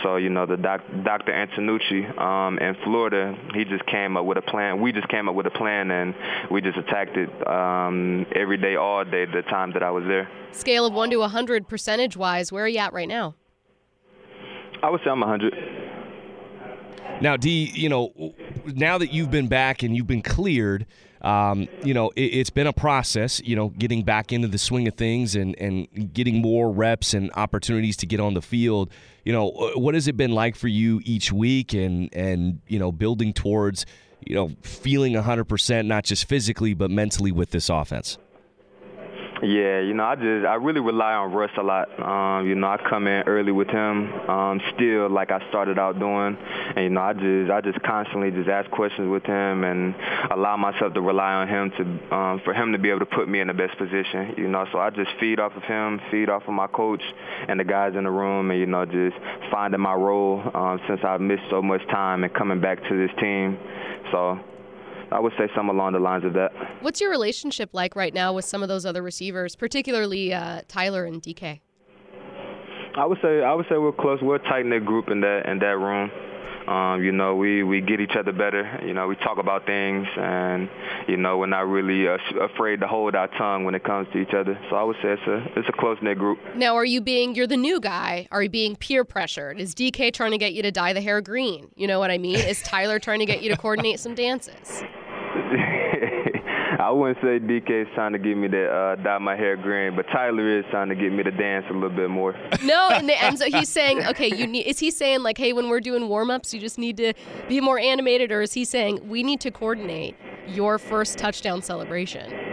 [0.03, 1.32] So you know, the doc, Dr.
[1.32, 4.82] Antonucci um, in Florida, he just came up with a plan.
[4.82, 6.15] We just came up with a plan, and
[6.49, 10.30] we just attacked it um, every day, all day, the time that I was there.
[10.52, 13.36] Scale of 1 to 100 percentage wise, where are you at right now?
[14.84, 15.54] I would say I'm 100.
[17.22, 18.13] Now, D, you know,
[18.65, 20.86] now that you've been back and you've been cleared,
[21.22, 24.88] um, you know, it, has been a process, you know, getting back into the swing
[24.88, 28.91] of things and, and getting more reps and opportunities to get on the field.
[29.26, 32.91] You know, what has it been like for you each week and, and you know,
[32.91, 33.86] building towards,
[34.26, 38.20] you know, feeling 100%, not just physically, but mentally with this offense?
[39.43, 41.88] Yeah, you know, I just I really rely on Russ a lot.
[42.00, 46.00] Um, you know, I come in early with him, um, still like I started out
[46.00, 46.36] doing,
[46.76, 49.93] and you know, I just I just constantly just ask questions with him and
[50.32, 53.30] allow myself to rely on him to um, for him to be able to put
[53.30, 54.34] me in the best position.
[54.38, 57.04] You know, so I just feed off of him, feed off of my coach
[57.47, 59.17] and the guys in the room, and you know, just
[59.52, 63.15] finding my role um, since I've missed so much time and coming back to this
[63.19, 63.60] team.
[64.12, 64.39] So
[65.12, 66.52] I would say some along the lines of that.
[66.82, 71.06] What's your relationship like right now with some of those other receivers, particularly uh, Tyler
[71.06, 71.62] and DK?
[72.98, 74.20] I would say I would say we're close.
[74.22, 76.10] We're a tight knit group in that in that room.
[76.67, 78.80] Um, you know, we, we get each other better.
[78.86, 80.69] You know, we talk about things, and
[81.08, 84.19] you know, we're not really uh, afraid to hold our tongue when it comes to
[84.19, 84.60] each other.
[84.69, 86.39] So I would say it's a it's a close knit group.
[86.56, 88.27] Now, are you being you're the new guy?
[88.32, 89.60] Are you being peer pressured?
[89.60, 91.69] Is DK trying to get you to dye the hair green?
[91.75, 92.36] You know what I mean?
[92.36, 94.84] Is Tyler trying to get you to coordinate some dances?
[96.88, 99.93] I wouldn't say DK is trying to get me to uh, dye my hair green,
[99.97, 102.34] but Tyler is trying to get me to dance a little bit more.
[102.63, 104.65] No, in the end, so he's saying, okay, you need.
[104.65, 107.13] Is he saying like, hey, when we're doing warm ups, you just need to
[107.50, 110.15] be more animated, or is he saying we need to coordinate
[110.47, 112.46] your first touchdown celebration?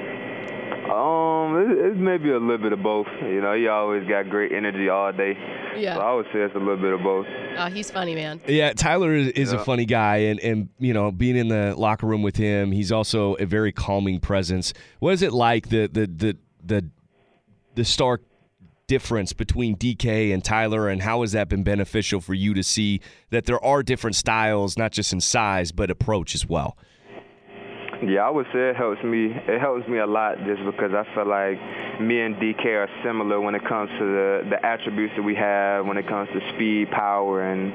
[0.94, 3.06] Um, it's maybe a little bit of both.
[3.22, 5.32] You know, he always got great energy all day.
[5.76, 5.96] Yeah.
[5.96, 7.26] So I would say it's a little bit of both.
[7.58, 8.40] Oh, he's funny, man.
[8.46, 9.60] Yeah, Tyler is, is Yeah.
[9.60, 12.92] a funny guy, and and you know, being in the locker room with him, he's
[12.92, 14.72] also a very calming presence.
[15.00, 16.90] What is it like the the the the
[17.74, 18.22] the start
[18.86, 23.00] difference between DK and Tyler, and how has that been beneficial for you to see
[23.30, 26.76] that there are different styles, not just in size, but approach as well?
[28.06, 29.32] Yeah, I would say it helps me.
[29.32, 31.56] It helps me a lot just because I feel like
[32.00, 35.86] me and DK are similar when it comes to the, the attributes that we have,
[35.86, 37.72] when it comes to speed, power, and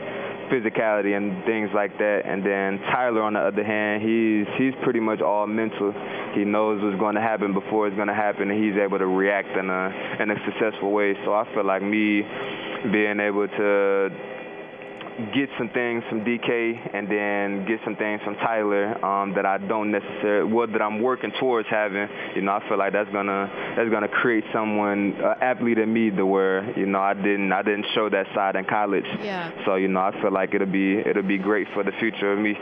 [0.54, 2.30] physicality and things like that.
[2.30, 5.94] And then Tyler, on the other hand, he's he's pretty much all mental.
[6.36, 9.08] He knows what's going to happen before it's going to happen, and he's able to
[9.08, 11.16] react in a in a successful way.
[11.26, 12.22] So I feel like me
[12.92, 14.10] being able to
[15.34, 19.58] get some things from DK and then get some things from Tyler um, that I
[19.58, 22.08] don't necessarily, well, that I'm working towards having.
[22.36, 26.10] You know, I feel like that's gonna that's gonna create someone uh, athlete in me
[26.12, 29.06] to where you know I didn't I didn't show that side in college.
[29.22, 29.52] Yeah.
[29.66, 32.40] So you know, I feel like it'll be it'll be great for the future of
[32.40, 32.56] me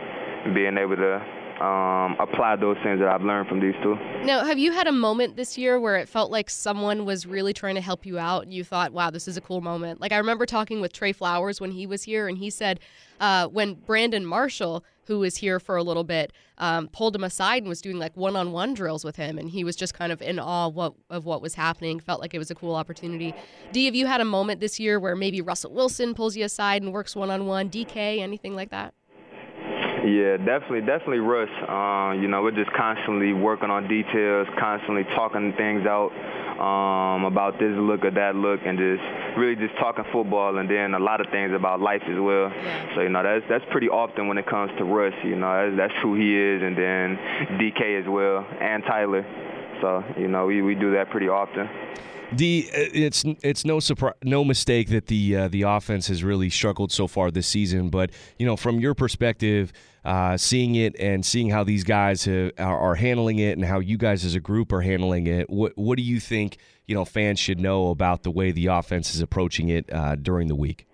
[0.53, 3.95] being able to um, apply those things that I've learned from these two.
[4.23, 7.53] Now, have you had a moment this year where it felt like someone was really
[7.53, 9.99] trying to help you out and you thought, wow, this is a cool moment?
[9.99, 12.79] Like, I remember talking with Trey Flowers when he was here, and he said
[13.19, 17.63] uh, when Brandon Marshall, who was here for a little bit, um, pulled him aside
[17.63, 20.11] and was doing like one on one drills with him, and he was just kind
[20.11, 22.75] of in awe of what, of what was happening, felt like it was a cool
[22.75, 23.33] opportunity.
[23.71, 26.83] D, have you had a moment this year where maybe Russell Wilson pulls you aside
[26.83, 27.69] and works one on one?
[27.69, 28.93] DK, anything like that?
[30.05, 31.49] Yeah, definitely, definitely Russ.
[31.67, 36.11] Uh, you know, we're just constantly working on details, constantly talking things out
[36.59, 39.03] um, about this look or that look, and just
[39.37, 42.49] really just talking football, and then a lot of things about life as well.
[42.49, 42.95] Yeah.
[42.95, 45.13] So you know, that's that's pretty often when it comes to Russ.
[45.23, 47.17] You know, that's, that's who he is, and then
[47.57, 49.25] DK as well, and Tyler.
[49.81, 51.69] So you know, we we do that pretty often.
[52.35, 56.91] D, it's it's no surprise, no mistake that the uh, the offense has really struggled
[56.91, 57.89] so far this season.
[57.89, 59.71] But you know, from your perspective,
[60.03, 63.79] uh, seeing it and seeing how these guys have, are, are, handling it, and how
[63.79, 67.05] you guys as a group are handling it, what what do you think you know
[67.05, 70.86] fans should know about the way the offense is approaching it uh, during the week?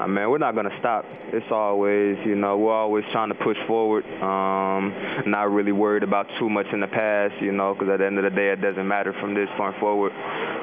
[0.00, 1.04] I mean, we're not going to stop.
[1.32, 4.04] It's always, you know, we're always trying to push forward.
[4.20, 4.92] Um,
[5.26, 8.18] not really worried about too much in the past, you know, because at the end
[8.18, 10.12] of the day, it doesn't matter from this point forward.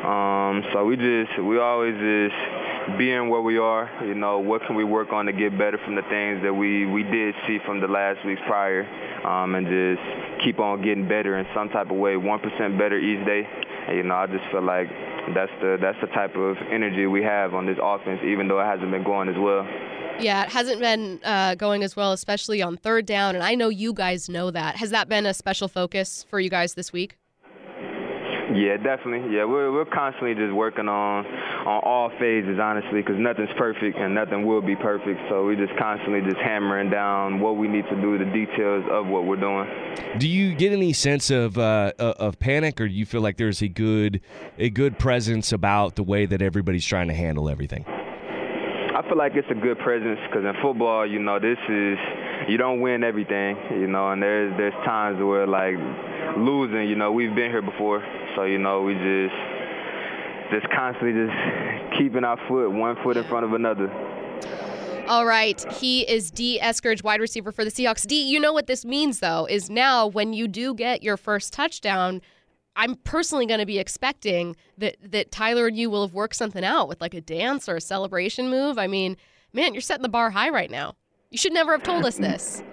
[0.05, 4.75] Um, so we just, we always just being where we are, you know, what can
[4.75, 7.79] we work on to get better from the things that we, we did see from
[7.79, 8.85] the last weeks prior,
[9.25, 13.25] um, and just keep on getting better in some type of way, 1% better each
[13.25, 13.47] day.
[13.87, 14.87] And, you know, I just feel like
[15.33, 18.65] that's the that's the type of energy we have on this offense, even though it
[18.65, 19.67] hasn't been going as well.
[20.19, 23.69] Yeah, it hasn't been uh, going as well, especially on third down, and I know
[23.69, 24.75] you guys know that.
[24.75, 27.17] Has that been a special focus for you guys this week?
[28.53, 29.33] Yeah, definitely.
[29.35, 31.25] Yeah, we're we're constantly just working on
[31.65, 35.19] on all phases, honestly, because nothing's perfect and nothing will be perfect.
[35.29, 39.07] So we're just constantly just hammering down what we need to do, the details of
[39.07, 39.67] what we're doing.
[40.19, 43.61] Do you get any sense of uh, of panic, or do you feel like there's
[43.61, 44.21] a good
[44.57, 47.85] a good presence about the way that everybody's trying to handle everything?
[47.87, 51.97] I feel like it's a good presence because in football, you know, this is
[52.47, 55.75] you don't win everything, you know, and there's there's times where like
[56.37, 58.03] losing, you know, we've been here before,
[58.35, 59.52] so you know we just
[60.53, 63.91] just constantly just keeping our foot one foot in front of another.
[65.07, 65.61] All right.
[65.73, 68.07] He is Dee Eskridge, wide receiver for the Seahawks.
[68.07, 71.51] D, you know what this means, though, is now when you do get your first
[71.51, 72.21] touchdown,
[72.75, 76.63] I'm personally going to be expecting that, that Tyler and you will have worked something
[76.63, 78.77] out with like a dance or a celebration move.
[78.77, 79.17] I mean,
[79.51, 80.95] man, you're setting the bar high right now.
[81.31, 82.63] You should never have told us this.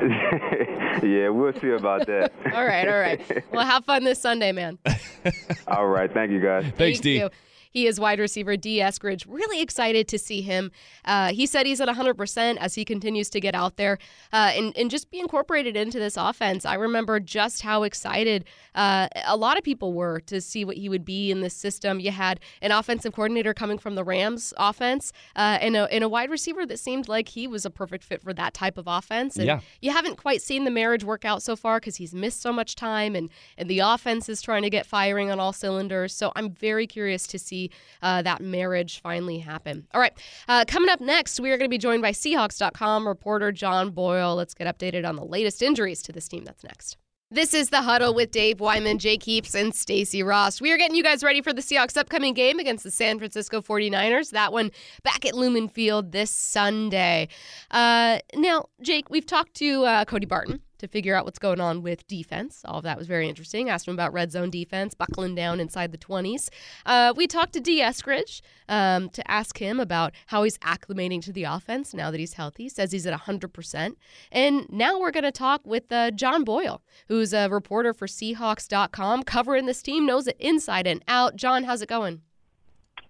[1.02, 2.32] yeah, we'll see about that.
[2.54, 3.44] all right, all right.
[3.52, 4.78] Well, have fun this Sunday, man.
[5.66, 6.64] all right, thank you guys.
[6.64, 7.18] Thanks, Thank D.
[7.18, 7.30] you.
[7.70, 8.78] He is wide receiver D.
[8.78, 9.24] Eskridge.
[9.28, 10.70] Really excited to see him.
[11.04, 13.98] Uh, he said he's at 100% as he continues to get out there
[14.32, 16.64] uh, and, and just be incorporated into this offense.
[16.64, 20.88] I remember just how excited uh, a lot of people were to see what he
[20.88, 22.00] would be in this system.
[22.00, 26.08] You had an offensive coordinator coming from the Rams offense uh, and, a, and a
[26.08, 29.36] wide receiver that seemed like he was a perfect fit for that type of offense.
[29.36, 29.60] And Yeah.
[29.80, 32.74] you haven't quite seen the marriage work out so far because he's missed so much
[32.74, 36.14] time and, and the offense is trying to get firing on all cylinders.
[36.14, 37.59] So I'm very curious to see
[38.02, 39.86] uh, that marriage finally happen.
[39.92, 40.12] All right.
[40.48, 44.36] Uh, coming up next, we are going to be joined by Seahawks.com reporter John Boyle.
[44.36, 46.44] Let's get updated on the latest injuries to this team.
[46.44, 46.96] That's next.
[47.32, 50.60] This is the huddle with Dave Wyman, Jake Heaps, and Stacy Ross.
[50.60, 53.62] We are getting you guys ready for the Seahawks' upcoming game against the San Francisco
[53.62, 54.30] 49ers.
[54.30, 54.72] That one
[55.04, 57.28] back at Lumen Field this Sunday.
[57.70, 61.82] Uh, now, Jake, we've talked to uh, Cody Barton to figure out what's going on
[61.82, 62.62] with defense.
[62.64, 63.68] All of that was very interesting.
[63.70, 66.48] Asked him about red zone defense, buckling down inside the 20s.
[66.84, 67.80] Uh, we talked to D.
[67.80, 72.34] Eskridge um, to ask him about how he's acclimating to the offense now that he's
[72.34, 72.68] healthy.
[72.68, 73.94] Says he's at 100%.
[74.32, 79.22] And now we're going to talk with uh, John Boyle, who's a reporter for Seahawks.com,
[79.24, 81.36] covering this team, knows it inside and out.
[81.36, 82.22] John, how's it going?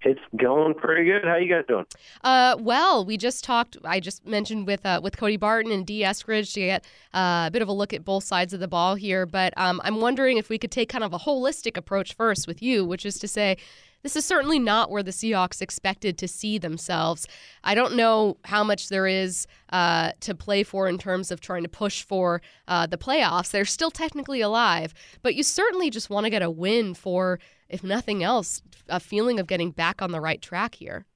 [0.03, 1.25] It's going pretty good.
[1.25, 1.85] How you guys doing?
[2.25, 3.77] Uh, well, we just talked.
[3.85, 7.51] I just mentioned with uh, with Cody Barton and Dee Eskridge to get uh, a
[7.53, 9.27] bit of a look at both sides of the ball here.
[9.27, 12.63] But um, I'm wondering if we could take kind of a holistic approach first with
[12.63, 13.59] you, which is to say,
[14.03, 17.29] this is certainly not where the Seahawks expected to see themselves.
[17.63, 21.63] I don't know how much there is uh, to play for in terms of trying
[21.65, 23.51] to push for uh, the playoffs.
[23.51, 27.39] They're still technically alive, but you certainly just want to get a win for,
[27.71, 31.07] if nothing else, a feeling of getting back on the right track here.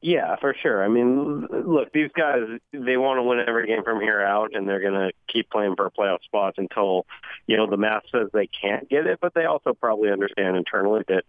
[0.00, 0.84] Yeah, for sure.
[0.84, 4.68] I mean, look, these guys, they want to win every game from here out, and
[4.68, 7.06] they're going to keep playing for playoff spots until,
[7.46, 11.04] you know, the math says they can't get it, but they also probably understand internally
[11.08, 11.24] that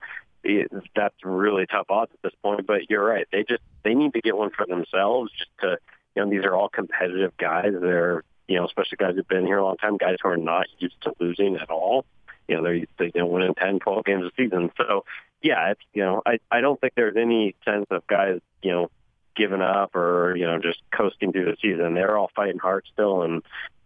[0.95, 2.67] that's really tough odds at this point.
[2.67, 5.31] But you're right; they just they need to get one for themselves.
[5.31, 5.77] Just to
[6.15, 7.73] you know, these are all competitive guys.
[7.79, 10.67] They're you know, especially guys who've been here a long time, guys who are not
[10.77, 12.05] used to losing at all.
[12.47, 14.71] You know, they're they you know winning 10, 12 games a season.
[14.77, 15.05] So
[15.41, 18.91] yeah, it's you know, I I don't think there's any sense of guys you know
[19.35, 21.93] giving up or you know just coasting through the season.
[21.93, 23.43] They're all fighting hard still, and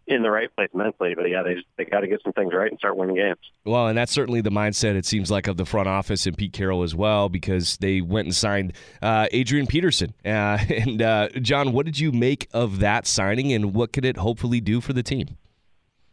[0.10, 1.14] in the right place mentally.
[1.16, 3.38] But yeah, they they got to get some things right and start winning games.
[3.64, 6.54] Well, and that's certainly the mindset it seems like of the front office and Pete
[6.54, 10.14] Carroll as well, because they went and signed uh, Adrian Peterson.
[10.26, 14.18] Uh, and uh, John, what did you make of that signing, and what could it
[14.18, 15.38] hopefully do for the team?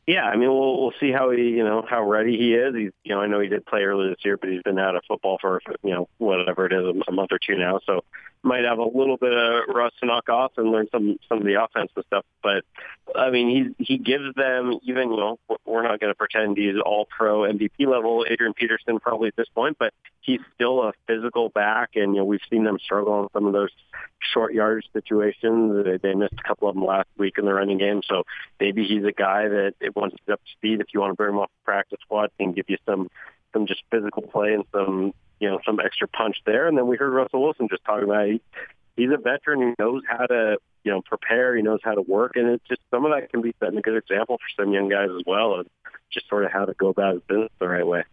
[0.06, 2.74] Yeah, I mean, we'll we'll see how he, you know, how ready he is.
[2.76, 4.94] He's, you know, I know he did play earlier this year, but he's been out
[4.94, 7.80] of football for, you know, whatever it is, a month or two now.
[7.84, 8.04] So
[8.46, 11.44] might have a little bit of rust to knock off and learn some some of
[11.44, 12.24] the offensive stuff.
[12.42, 12.64] But
[13.14, 16.76] I mean, he he gives them even, you know, we're not going to pretend he's
[16.84, 21.48] all pro MVP level, Adrian Peterson probably at this point, but he's still a physical
[21.48, 23.70] back, and you know, we've seen them struggle on some of those
[24.32, 25.84] short yardage situations.
[25.84, 28.22] They, they missed a couple of them last week in the running game, so
[28.60, 31.34] maybe he's a guy that once he's up to speed, if you want to bring
[31.34, 33.08] him off the practice squad, can give you some
[33.52, 36.66] some just physical play and some you know some extra punch there.
[36.66, 38.40] And then we heard Russell Wilson just talking about he,
[38.96, 39.60] he's a veteran.
[39.60, 41.56] He knows how to you know prepare.
[41.56, 43.82] He knows how to work, and it's just some of that can be setting a
[43.82, 45.66] good example for some young guys as well of
[46.10, 48.04] just sort of how to go about his business the right way.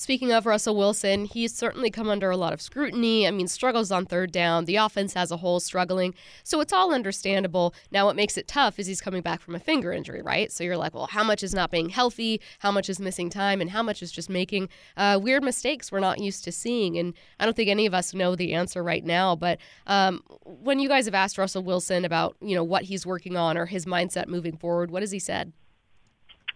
[0.00, 3.26] Speaking of Russell Wilson, he's certainly come under a lot of scrutiny.
[3.26, 6.14] I mean, struggles on third down, the offense as a whole struggling.
[6.44, 7.74] So it's all understandable.
[7.90, 10.52] Now, what makes it tough is he's coming back from a finger injury, right?
[10.52, 12.40] So you're like, well, how much is not being healthy?
[12.60, 13.60] How much is missing time?
[13.60, 16.96] And how much is just making uh, weird mistakes we're not used to seeing?
[16.96, 19.34] And I don't think any of us know the answer right now.
[19.34, 19.58] But
[19.88, 23.58] um, when you guys have asked Russell Wilson about, you know, what he's working on
[23.58, 25.52] or his mindset moving forward, what has he said?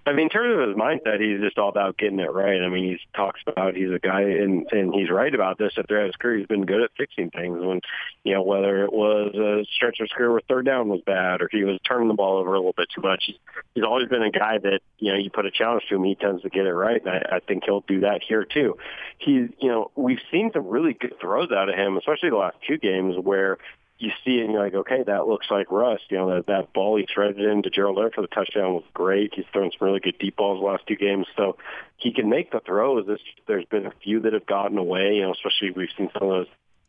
[0.04, 2.60] I mean, in terms of his mindset, he's just all about getting it right.
[2.60, 5.74] I mean, he talks about he's a guy, and and he's right about this.
[5.76, 7.58] That throughout his career, he's been good at fixing things.
[7.60, 7.80] When
[8.24, 11.40] you know, whether it was a stretch of his career where third down was bad,
[11.40, 13.36] or he was turning the ball over a little bit too much, he's,
[13.76, 16.16] he's always been a guy that you know you put a challenge to him, he
[16.16, 17.00] tends to get it right.
[17.00, 18.76] And I, I think he'll do that here too.
[19.18, 22.56] He's, you know, we've seen some really good throws out of him, especially the last
[22.66, 23.58] two games where
[24.02, 26.04] you see and you're like, okay, that looks like Rust.
[26.08, 29.32] You know, that, that ball he threaded into Gerald Everett for the touchdown was great.
[29.34, 31.26] He's thrown some really good deep balls the last two games.
[31.36, 31.56] So
[31.96, 33.06] he can make the throws.
[33.06, 36.24] This, there's been a few that have gotten away, you know, especially we've seen some
[36.24, 36.46] of those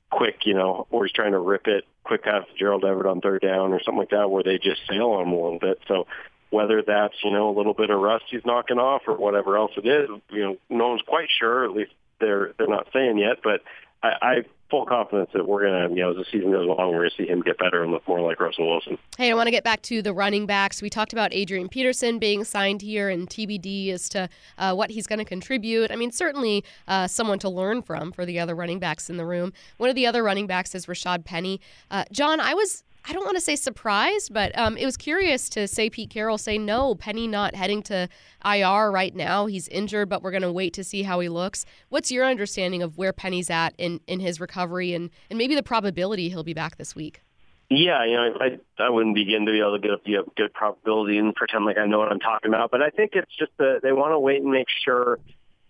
[0.10, 3.22] quick, you know, or he's trying to rip it quick pass to Gerald Everett on
[3.22, 5.80] third down or something like that where they just sail on him a little bit.
[5.88, 6.08] So
[6.50, 9.72] whether that's, you know, a little bit of rust he's knocking off or whatever else
[9.78, 11.66] it is, you know, no one's quite sure.
[11.66, 13.62] At least they're they're not saying yet, but
[14.04, 16.90] I, I full confidence that we're going to, you know, as the season goes along,
[16.90, 18.98] we're going to see him get better and look more like Russell Wilson.
[19.18, 20.82] Hey, I want to get back to the running backs.
[20.82, 25.06] We talked about Adrian Peterson being signed here and TBD as to uh, what he's
[25.06, 25.92] going to contribute.
[25.92, 29.26] I mean, certainly uh, someone to learn from for the other running backs in the
[29.26, 29.54] room.
[29.78, 31.62] One of the other running backs is Rashad Penny.
[31.92, 35.50] Uh, John, I was I don't want to say surprised, but um, it was curious
[35.50, 38.08] to say Pete Carroll say no, Penny not heading to
[38.46, 39.46] IR right now.
[39.46, 41.66] He's injured, but we're going to wait to see how he looks.
[41.90, 45.64] What's your understanding of where Penny's at in, in his recovery and, and maybe the
[45.64, 47.22] probability he'll be back this week?
[47.70, 51.18] Yeah, you know, I I wouldn't begin to be able to get a good probability
[51.18, 53.80] and pretend like I know what I'm talking about, but I think it's just that
[53.82, 55.20] they want to wait and make sure,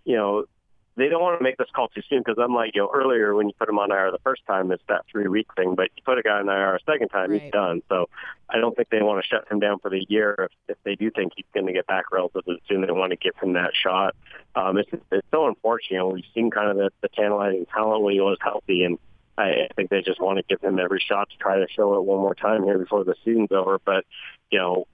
[0.04, 0.46] you know,
[0.96, 3.34] they don't want to make this call too soon because I'm like, you know earlier
[3.34, 5.76] when you put him on IR the first time, it's that three week thing.
[5.76, 7.42] But you put a guy on IR a second time, right.
[7.42, 7.82] he's done.
[7.90, 8.10] So
[8.50, 10.36] I don't think they want to shut him down for the year.
[10.40, 13.18] If, if they do think he's going to get back relatively soon, they want to
[13.18, 14.16] give him that shot.
[14.56, 16.06] Um, it's it's so unfortunate.
[16.06, 19.00] We've seen kind of the, the tantalizing talent when he was healthy, and
[19.38, 22.04] I, think they just want to give him every shot to try to show it
[22.04, 23.80] one more time here before the season's over.
[23.84, 24.06] But
[24.52, 24.88] you know,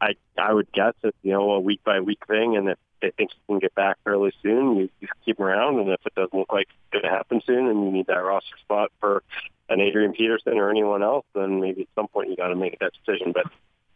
[0.00, 3.10] I I would guess it's you know a week by week thing, and if they
[3.10, 5.80] think he can get back fairly soon, you, you keep him around.
[5.80, 8.18] And if it doesn't look like it's going to happen soon, and you need that
[8.18, 9.22] roster spot for
[9.68, 12.78] an Adrian Peterson or anyone else, then maybe at some point you got to make
[12.78, 13.32] that decision.
[13.32, 13.46] But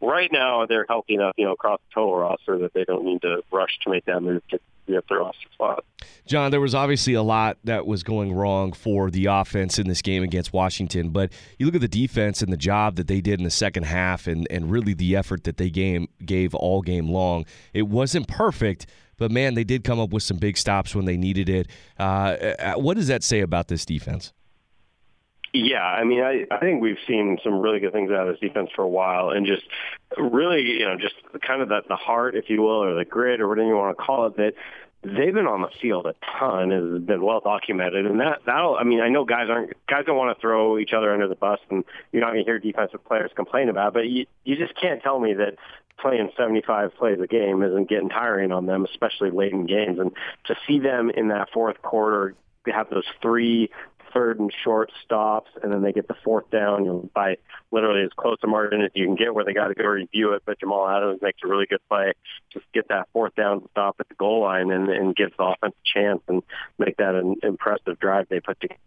[0.05, 3.23] right now they're healthy enough, you know, across the total roster that they don't need
[3.23, 5.85] to rush to make that move to get the roster spot.
[6.27, 10.03] John, there was obviously a lot that was going wrong for the offense in this
[10.03, 13.41] game against Washington, but you look at the defense and the job that they did
[13.41, 17.09] in the second half and, and really the effort that they game, gave all game
[17.09, 17.45] long.
[17.73, 21.17] It wasn't perfect, but man, they did come up with some big stops when they
[21.17, 21.69] needed it.
[21.99, 24.33] Uh, uh what does that say about this defense?
[25.57, 28.41] Yeah, I mean, I, I think we've seen some really good things out of this
[28.41, 29.63] defense for a while, and just
[30.19, 31.15] really, you know, just
[31.47, 33.97] kind of the, the heart, if you will, or the grit, or whatever you want
[33.97, 34.55] to call it, that
[35.05, 38.75] they've been on the field a ton, has been well documented, and that that'll.
[38.75, 41.37] I mean, I know guys aren't guys don't want to throw each other under the
[41.37, 44.57] bus, and you're not going to hear defensive players complain about, it, but you you
[44.57, 45.55] just can't tell me that
[46.01, 50.11] playing 75 plays a game isn't getting tiring on them, especially late in games, and
[50.47, 52.35] to see them in that fourth quarter
[52.73, 53.71] have those three
[54.15, 57.37] third and short stops, and then they get the fourth down you know, by
[57.73, 60.33] literally as close a margin as you can get where they got to go review
[60.33, 60.43] it.
[60.47, 62.13] But Jamal Adams makes a really good play.
[62.53, 65.75] Just get that fourth down stop at the goal line and, and gives the offense
[65.75, 66.43] a chance and
[66.79, 68.81] make that an impressive drive they put together.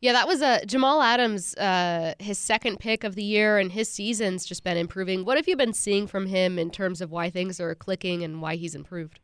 [0.00, 3.90] Yeah, that was a Jamal Adams, uh, his second pick of the year, and his
[3.90, 5.26] season's just been improving.
[5.26, 8.40] What have you been seeing from him in terms of why things are clicking and
[8.40, 9.20] why he's improved?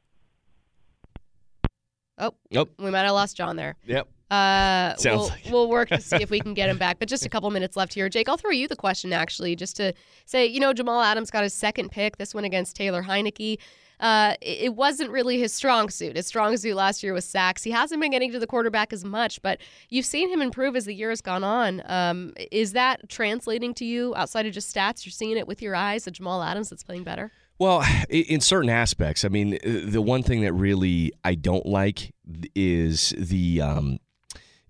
[2.19, 2.73] Oh, nope.
[2.79, 3.77] We might have lost John there.
[3.87, 4.09] Yep.
[4.31, 6.99] Uh, we'll, like we'll work to see if we can get him back.
[6.99, 8.09] But just a couple minutes left here.
[8.09, 9.93] Jake, I'll throw you the question actually, just to
[10.25, 13.59] say, you know, Jamal Adams got his second pick, this one against Taylor Heinicke.
[13.99, 16.17] Uh, it wasn't really his strong suit.
[16.17, 17.63] His strong suit last year was sacks.
[17.63, 19.59] He hasn't been getting to the quarterback as much, but
[19.89, 21.83] you've seen him improve as the year has gone on.
[21.87, 25.07] Um, is that translating to you outside of just stats?
[25.07, 27.33] You're seeing it with your eyes that Jamal Adams that's playing better?
[27.59, 32.13] Well, in certain aspects, I mean, uh, the one thing that really I don't like
[32.55, 33.99] is the um,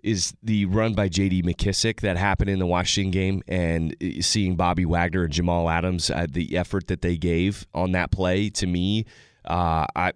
[0.06, 1.42] is the run by J.D.
[1.42, 6.10] McKissic that happened in the Washington game, and uh, seeing Bobby Wagner and Jamal Adams,
[6.10, 9.04] uh, the effort that they gave on that play to me,
[9.44, 10.12] uh, I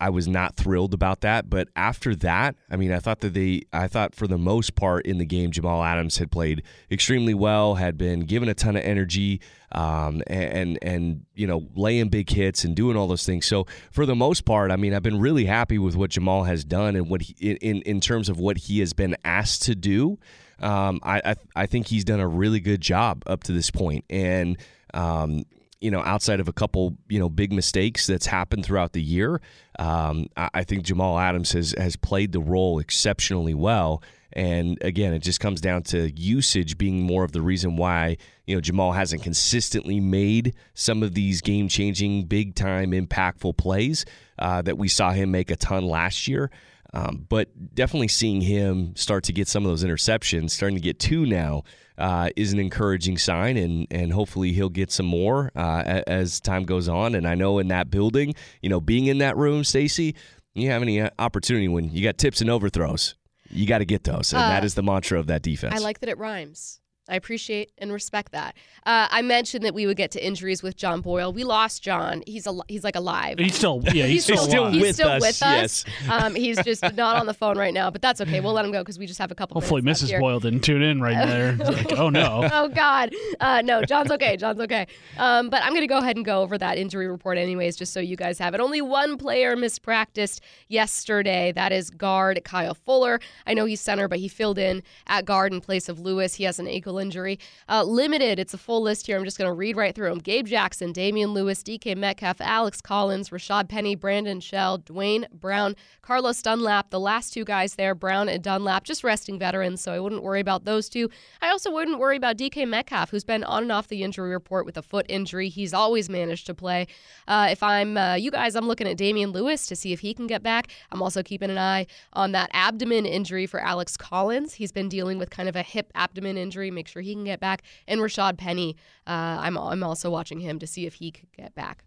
[0.00, 1.50] I was not thrilled about that.
[1.50, 5.06] But after that, I mean, I thought that they, I thought for the most part
[5.06, 8.84] in the game, Jamal Adams had played extremely well, had been given a ton of
[8.84, 9.40] energy,
[9.72, 13.46] um, and and you know laying big hits and doing all those things.
[13.46, 16.64] So for the most part, I mean, I've been really happy with what Jamal has
[16.64, 20.18] done and what he, in in terms of what he has been asked to do.
[20.60, 24.04] Um, I, I I think he's done a really good job up to this point,
[24.08, 24.56] and
[24.94, 25.44] um,
[25.80, 29.40] you know, outside of a couple, you know, big mistakes that's happened throughout the year,
[29.78, 34.02] um, I, I, think Jamal Adams has has played the role exceptionally well.
[34.32, 38.16] And again, it just comes down to usage being more of the reason why
[38.46, 44.04] you know Jamal hasn't consistently made some of these game changing, big time, impactful plays
[44.38, 46.50] uh, that we saw him make a ton last year.
[46.94, 50.98] Um, but definitely seeing him start to get some of those interceptions, starting to get
[50.98, 51.64] two now,
[51.98, 56.64] uh, is an encouraging sign, and and hopefully he'll get some more uh, as time
[56.64, 57.14] goes on.
[57.14, 60.14] And I know in that building, you know, being in that room, Stacy,
[60.54, 63.16] you have any uh, opportunity when you got tips and overthrows,
[63.50, 65.74] you got to get those, and that uh, is the mantra of that defense.
[65.74, 66.80] I like that it rhymes.
[67.08, 68.54] I appreciate and respect that.
[68.84, 71.32] Uh, I mentioned that we would get to injuries with John Boyle.
[71.32, 72.22] We lost John.
[72.26, 73.38] He's al- he's like alive.
[73.38, 74.06] He's still yeah.
[74.08, 75.20] He's, he's still, with he's still us.
[75.20, 75.84] With us.
[75.86, 76.10] Yes.
[76.10, 78.40] Um, he's just not on the phone right now, but that's okay.
[78.40, 79.54] We'll let him go because we just have a couple.
[79.54, 80.18] Hopefully, Mrs.
[80.18, 81.52] Boyle didn't tune in right there.
[81.58, 82.48] like, oh no.
[82.52, 83.14] oh God.
[83.40, 84.36] Uh, no, John's okay.
[84.36, 84.86] John's okay.
[85.16, 87.92] Um, but I'm going to go ahead and go over that injury report anyways, just
[87.92, 88.60] so you guys have it.
[88.60, 91.52] Only one player mispracticed yesterday.
[91.52, 93.20] That is guard Kyle Fuller.
[93.46, 96.34] I know he's center, but he filled in at guard in place of Lewis.
[96.34, 97.38] He has an ankle injury.
[97.68, 99.16] Uh, limited, it's a full list here.
[99.16, 100.18] I'm just going to read right through them.
[100.18, 106.40] Gabe Jackson, Damien Lewis, DK Metcalf, Alex Collins, Rashad Penny, Brandon Shell, Duane Brown, Carlos
[106.42, 106.90] Dunlap.
[106.90, 110.40] The last two guys there, Brown and Dunlap, just resting veterans, so I wouldn't worry
[110.40, 111.10] about those two.
[111.40, 114.66] I also wouldn't worry about DK Metcalf, who's been on and off the injury report
[114.66, 115.48] with a foot injury.
[115.48, 116.86] He's always managed to play.
[117.26, 120.14] Uh, if I'm uh, you guys, I'm looking at Damien Lewis to see if he
[120.14, 120.68] can get back.
[120.90, 124.54] I'm also keeping an eye on that abdomen injury for Alex Collins.
[124.54, 126.70] He's been dealing with kind of a hip abdomen injury.
[126.70, 127.62] Make sure he can get back.
[127.86, 128.76] And Rashad Penny,
[129.06, 131.84] uh, I'm I'm also watching him to see if he could get back.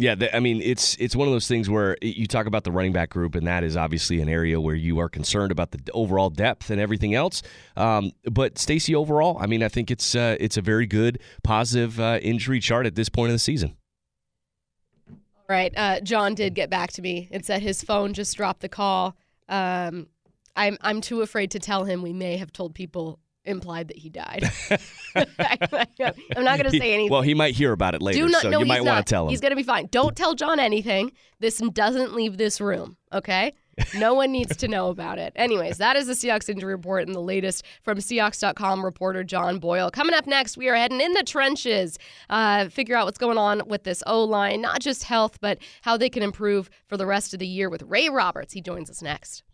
[0.00, 2.92] Yeah, I mean it's it's one of those things where you talk about the running
[2.92, 6.30] back group, and that is obviously an area where you are concerned about the overall
[6.30, 7.42] depth and everything else.
[7.76, 11.98] Um, but Stacy, overall, I mean, I think it's uh, it's a very good positive
[11.98, 13.76] uh, injury chart at this point of the season.
[15.48, 18.68] Right, uh, John did get back to me and said his phone just dropped the
[18.68, 19.16] call.
[19.48, 20.06] Um,
[20.54, 22.02] I'm I'm too afraid to tell him.
[22.02, 23.18] We may have told people
[23.48, 24.44] implied that he died.
[25.16, 27.10] I'm not going to say anything.
[27.10, 28.42] Well, he might hear about it later, Do not.
[28.42, 29.30] so no, you might want to tell him.
[29.30, 29.88] He's going to be fine.
[29.90, 31.12] Don't tell John anything.
[31.40, 32.96] This doesn't leave this room.
[33.12, 33.52] Okay.
[33.94, 35.32] No one needs to know about it.
[35.36, 39.90] Anyways, that is the Seahawks injury report and the latest from Seahawks.com reporter John Boyle.
[39.90, 41.96] Coming up next, we are heading in the trenches,
[42.28, 45.96] uh, figure out what's going on with this O line, not just health, but how
[45.96, 48.52] they can improve for the rest of the year with Ray Roberts.
[48.52, 49.44] He joins us next.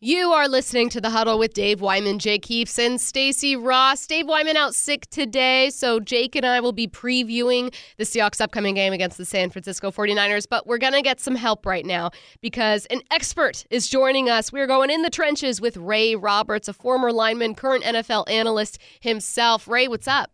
[0.00, 4.06] You are listening to the huddle with Dave Wyman, Jake Heaps, and Stacy Ross.
[4.06, 8.74] Dave Wyman out sick today, so Jake and I will be previewing the Seahawks' upcoming
[8.74, 10.46] game against the San Francisco 49ers.
[10.50, 12.10] But we're going to get some help right now
[12.42, 14.52] because an expert is joining us.
[14.52, 19.66] We're going in the trenches with Ray Roberts, a former lineman, current NFL analyst himself.
[19.66, 20.30] Ray, what's up?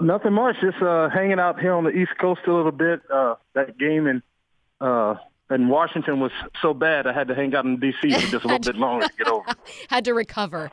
[0.00, 0.56] Nothing much.
[0.60, 3.00] Just uh, hanging out here on the East Coast a little bit.
[3.12, 4.22] Uh, that game in
[4.80, 5.16] uh,
[5.54, 8.12] in Washington was so bad, I had to hang out in D.C.
[8.12, 9.44] for just a little bit longer to get over.
[9.88, 10.70] Had to recover.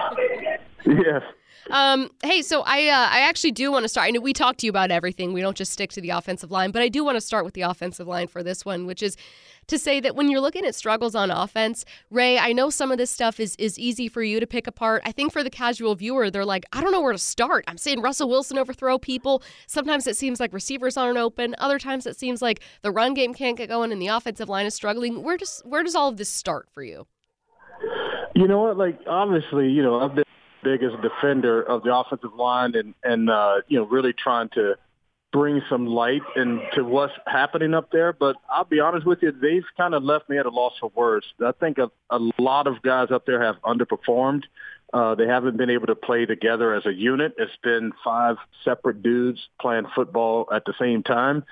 [0.86, 1.22] yes.
[1.70, 4.08] Um, hey, so I uh, I actually do want to start.
[4.08, 5.32] I know we talked to you about everything.
[5.32, 7.54] We don't just stick to the offensive line, but I do want to start with
[7.54, 9.16] the offensive line for this one, which is
[9.66, 12.98] to say that when you're looking at struggles on offense, Ray, I know some of
[12.98, 15.02] this stuff is is easy for you to pick apart.
[15.04, 17.64] I think for the casual viewer, they're like, I don't know where to start.
[17.68, 19.42] I'm seeing Russell Wilson overthrow people.
[19.66, 21.54] Sometimes it seems like receivers aren't open.
[21.58, 24.66] Other times it seems like the run game can't get going and the offensive line
[24.66, 25.22] is struggling.
[25.22, 27.06] Where does where does all of this start for you?
[28.34, 28.76] You know what?
[28.76, 30.24] Like obviously, you know, I've been
[30.62, 34.74] biggest defender of the offensive line and and uh, you know really trying to
[35.32, 38.12] bring some light into what's happening up there.
[38.12, 40.92] But I'll be honest with you, they've kind of left me at a loss for
[40.94, 41.26] words.
[41.44, 44.42] I think a, a lot of guys up there have underperformed.
[44.92, 47.34] Uh, they haven't been able to play together as a unit.
[47.38, 51.44] It's been five separate dudes playing football at the same time.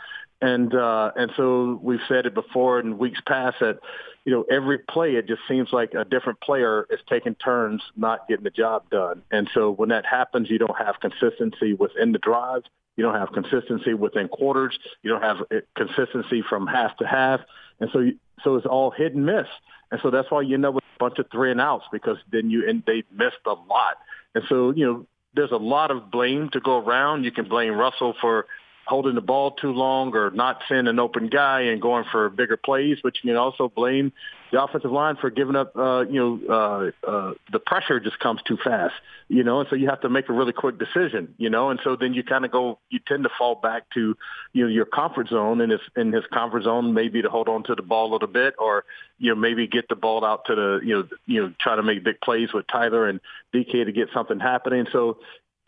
[0.43, 3.81] And uh, and so we've said it before in weeks past that
[4.25, 8.29] you know, every play, it just seems like a different player is taking turns not
[8.29, 9.23] getting the job done.
[9.31, 12.63] And so when that happens, you don't have consistency within the drive.
[12.97, 14.79] You don't have consistency within quarters.
[15.03, 17.41] You don't have eh, consistency from half to half.
[17.81, 19.47] And so, you, so it's all hit and miss.
[19.91, 22.19] And so that's why you end up with a bunch of three and outs because
[22.31, 23.97] then you, and they missed a lot.
[24.35, 27.25] And so, you know, there's a lot of blame to go around.
[27.25, 28.47] You can blame Russell for
[28.87, 32.57] holding the ball too long or not seeing an open guy and going for bigger
[32.57, 34.13] plays, but you can also blame
[34.51, 38.41] the offensive line for giving up, uh, you know, uh, uh, the pressure just comes
[38.43, 38.95] too fast,
[39.29, 41.79] you know, and so you have to make a really quick decision, you know, and
[41.85, 44.17] so then you kind of go, you tend to fall back to,
[44.53, 47.63] you know, your comfort zone and his, in his comfort zone, maybe to hold on
[47.63, 48.85] to the ball a little bit or,
[49.19, 51.83] you know, maybe get the ball out to the, you know, you know, try to
[51.83, 53.21] make big plays with Tyler and
[53.55, 54.87] DK to get something happening.
[54.91, 55.19] So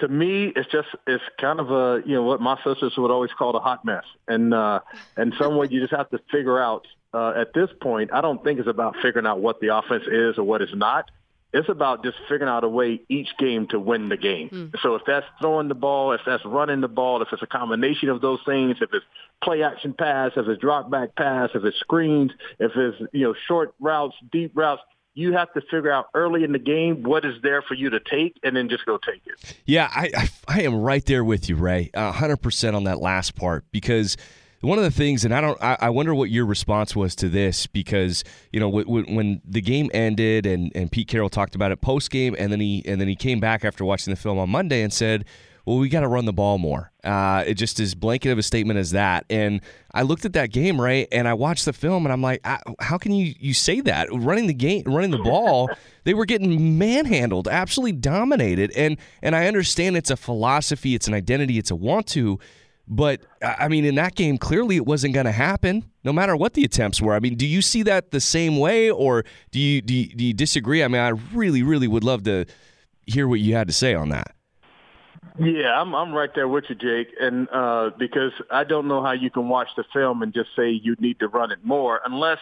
[0.02, 3.30] to me, it's just it's kind of a you know what my sisters would always
[3.38, 4.80] call it a hot mess, and uh,
[5.16, 6.86] and some way you just have to figure out.
[7.14, 10.38] Uh, at this point, I don't think it's about figuring out what the offense is
[10.38, 11.10] or what it's not.
[11.52, 14.48] It's about just figuring out a way each game to win the game.
[14.48, 14.72] Mm.
[14.82, 18.08] So if that's throwing the ball, if that's running the ball, if it's a combination
[18.08, 19.04] of those things, if it's
[19.44, 23.34] play action pass, if it's drop back pass, if it's screens, if it's you know
[23.46, 24.82] short routes, deep routes,
[25.14, 28.00] you have to figure out early in the game what is there for you to
[28.00, 29.56] take and then just go take it.
[29.66, 33.64] Yeah, I, I, I am right there with you, Ray, 100% on that last part
[33.72, 34.16] because
[34.62, 37.66] one of the things, and I don't, I, wonder what your response was to this
[37.66, 42.12] because you know when the game ended and, and Pete Carroll talked about it post
[42.12, 44.82] game, and then he and then he came back after watching the film on Monday
[44.82, 45.24] and said,
[45.64, 46.90] well, we got to run the ball more.
[47.04, 49.24] Uh, it just as blanket of a statement as that.
[49.30, 49.60] And
[49.94, 52.40] I looked at that game, right, and I watched the film, and I'm like,
[52.80, 54.08] how can you you say that?
[54.10, 55.70] Running the game, running the ball,
[56.04, 58.72] they were getting manhandled, absolutely dominated.
[58.76, 62.38] And and I understand it's a philosophy, it's an identity, it's a want to.
[62.88, 66.54] But I mean, in that game, clearly it wasn't going to happen, no matter what
[66.54, 67.14] the attempts were.
[67.14, 70.24] I mean, do you see that the same way, or do you, do you do
[70.24, 70.82] you disagree?
[70.82, 72.46] I mean, I really, really would love to
[73.06, 74.34] hear what you had to say on that.
[75.38, 79.12] Yeah, I'm I'm right there with you, Jake, and uh, because I don't know how
[79.12, 82.38] you can watch the film and just say you need to run it more, unless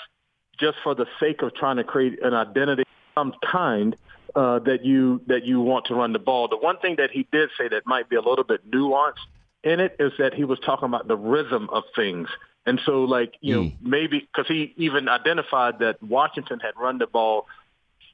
[0.58, 3.96] just for the sake of trying to create an identity of some kind
[4.34, 6.48] uh, that you that you want to run the ball.
[6.48, 9.14] The one thing that he did say that might be a little bit nuanced
[9.62, 12.28] in it is that he was talking about the rhythm of things.
[12.66, 13.64] And so, like, you mm.
[13.64, 17.46] know, maybe because he even identified that Washington had run the ball,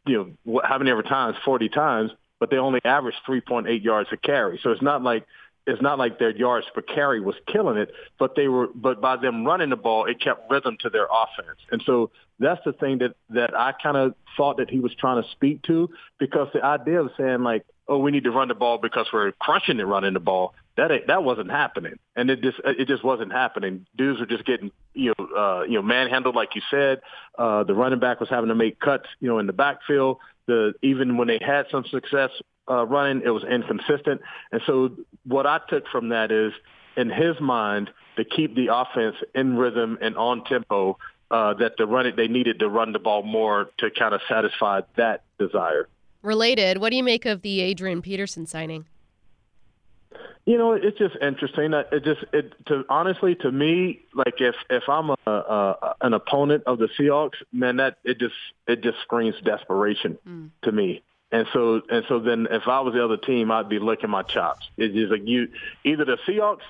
[0.07, 1.37] you know, how many ever times?
[1.45, 4.61] 40 times but they only averaged 3.8 yards a carry.
[4.62, 5.26] So it's not like
[5.66, 9.16] it's not like their yards per carry was killing it, but they were, but by
[9.16, 11.59] them running the ball, it kept rhythm to their offense.
[11.72, 15.22] And so that's the thing that, that I kind of thought that he was trying
[15.22, 18.55] to speak to because the idea of saying like, oh, we need to run the
[18.55, 21.99] ball because we're crushing it running the ball, that that wasn't happening.
[22.14, 23.87] And it just, it just wasn't happening.
[23.97, 27.01] Dudes were just getting, you know, uh, you know, manhandled, like you said.
[27.37, 30.18] Uh, the running back was having to make cuts, you know, in the backfield.
[30.47, 32.30] The, even when they had some success
[32.70, 34.20] uh, running, it was inconsistent.
[34.53, 34.90] And so
[35.24, 36.53] what I took from that is,
[36.97, 40.99] in his mind, to keep the offense in rhythm and on tempo,
[41.30, 44.20] uh, that the run it they needed to run the ball more to kind of
[44.28, 45.88] satisfy that desire.
[46.22, 48.86] Related, what do you make of the Adrian Peterson signing?
[50.47, 51.74] You know, it's just interesting.
[51.74, 56.62] It just, it to honestly, to me, like if if I'm a, a an opponent
[56.66, 58.34] of the Seahawks, man, that it just
[58.68, 60.51] it just screams desperation mm.
[60.62, 61.03] to me.
[61.32, 64.22] And so and so then if I was the other team, I'd be licking my
[64.22, 64.68] chops.
[64.76, 65.49] It's just like you
[65.84, 66.62] either the Seahawks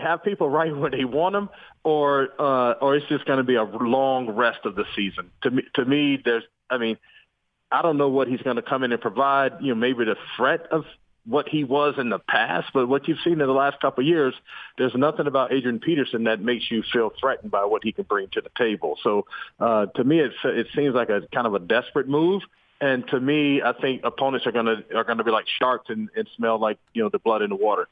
[0.00, 1.50] have people right where they want them,
[1.82, 5.32] or uh, or it's just going to be a long rest of the season.
[5.42, 6.96] To me, to me, there's I mean,
[7.72, 9.54] I don't know what he's going to come in and provide.
[9.60, 10.84] You know, maybe the threat of
[11.26, 14.08] what he was in the past, but what you've seen in the last couple of
[14.08, 14.34] years,
[14.76, 18.28] there's nothing about Adrian Peterson that makes you feel threatened by what he can bring
[18.32, 18.98] to the table.
[19.02, 19.26] So
[19.58, 22.42] uh, to me, it's, it seems like a kind of a desperate move.
[22.80, 26.10] And to me, I think opponents are going to are to be like sharks and,
[26.16, 27.88] and smell like you know the blood in the water.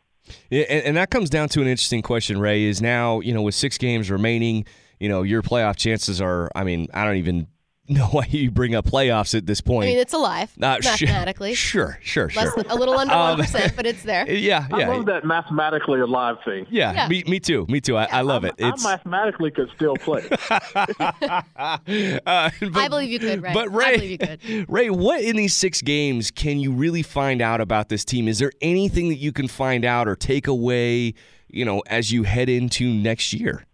[0.50, 2.64] Yeah, and, and that comes down to an interesting question, Ray.
[2.64, 4.66] Is now you know with six games remaining,
[4.98, 6.50] you know your playoff chances are.
[6.54, 7.46] I mean, I don't even
[7.88, 9.88] know why you bring up playoffs at this point.
[9.88, 11.54] I mean, it's alive uh, mathematically.
[11.54, 12.54] Sure, sure, sure.
[12.56, 14.30] Less, a little under um, one um, percent, but it's there.
[14.30, 14.76] Yeah, yeah.
[14.76, 16.66] I love that mathematically alive thing.
[16.70, 17.08] Yeah, yeah.
[17.08, 17.66] Me, me too.
[17.68, 17.96] Me too.
[17.96, 18.18] I, yeah.
[18.18, 18.54] I love it.
[18.56, 18.84] It's...
[18.84, 20.22] I mathematically could still play.
[20.48, 23.52] uh, but, I believe you could, Ray.
[23.52, 24.68] But Ray, I believe you could.
[24.68, 28.28] Ray, what in these six games can you really find out about this team?
[28.28, 31.14] Is there anything that you can find out or take away?
[31.48, 33.66] You know, as you head into next year.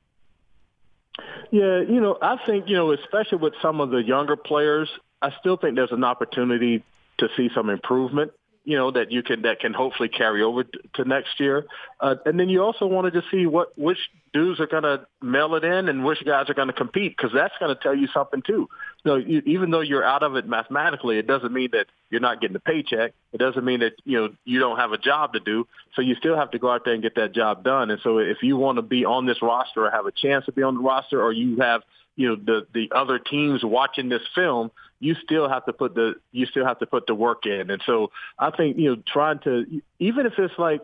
[1.51, 4.88] Yeah, you know, I think, you know, especially with some of the younger players,
[5.22, 6.84] I still think there's an opportunity
[7.18, 8.32] to see some improvement
[8.68, 11.64] you know that you can that can hopefully carry over to next year.
[12.01, 13.96] Uh, and then you also wanted to see what which
[14.34, 17.32] dudes are going to mail it in and which guys are going to compete because
[17.32, 18.68] that's going to tell you something too.
[19.07, 22.40] So you, even though you're out of it mathematically, it doesn't mean that you're not
[22.40, 23.12] getting a paycheck.
[23.32, 25.66] It doesn't mean that you know you don't have a job to do.
[25.94, 27.90] So you still have to go out there and get that job done.
[27.90, 30.53] And so if you want to be on this roster or have a chance to
[30.53, 31.82] be on the roster, or you have
[32.16, 34.70] you know the the other teams watching this film
[35.01, 37.70] you still have to put the you still have to put the work in.
[37.70, 39.64] And so I think you know trying to
[39.99, 40.82] even if it's like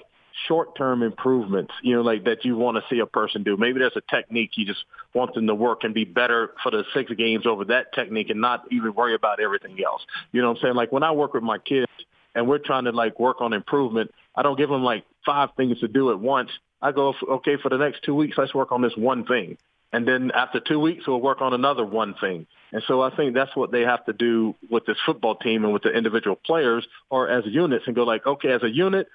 [0.49, 3.57] short term improvements, you know, like that you want to see a person do.
[3.57, 6.85] Maybe there's a technique you just want them to work and be better for the
[6.93, 10.03] six games over that technique and not even worry about everything else.
[10.33, 10.75] You know what I'm saying?
[10.75, 11.91] Like when I work with my kids
[12.35, 15.81] and we're trying to like work on improvement, I don't give them like five things
[15.81, 16.51] to do at once.
[16.83, 19.57] I go, okay, for the next two weeks, let's work on this one thing.
[19.93, 22.49] And then after two weeks, we'll work on another one thing.
[22.73, 25.73] And so I think that's what they have to do with this football team and
[25.73, 29.07] with the individual players or as units and go like, okay, as a unit,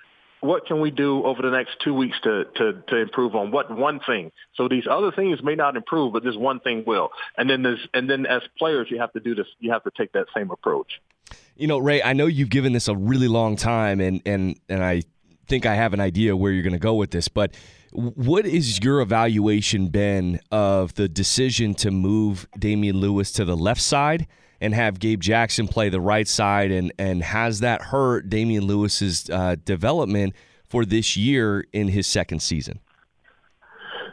[0.41, 3.75] what can we do over the next two weeks to, to, to improve on what
[3.75, 4.31] one thing?
[4.55, 7.09] So these other things may not improve, but this one thing will.
[7.37, 9.47] And then there's, and then as players, you have to do this.
[9.59, 11.01] You have to take that same approach.
[11.55, 14.83] You know, Ray, I know you've given this a really long time and, and, and
[14.83, 15.03] I
[15.47, 17.53] think I have an idea where you're going to go with this, but
[17.91, 23.81] what is your evaluation been of the decision to move Damien Lewis to the left
[23.81, 24.27] side
[24.61, 26.71] and have Gabe Jackson play the right side?
[26.71, 30.35] And, and has that hurt Damien Lewis's uh, development
[30.67, 32.79] for this year in his second season?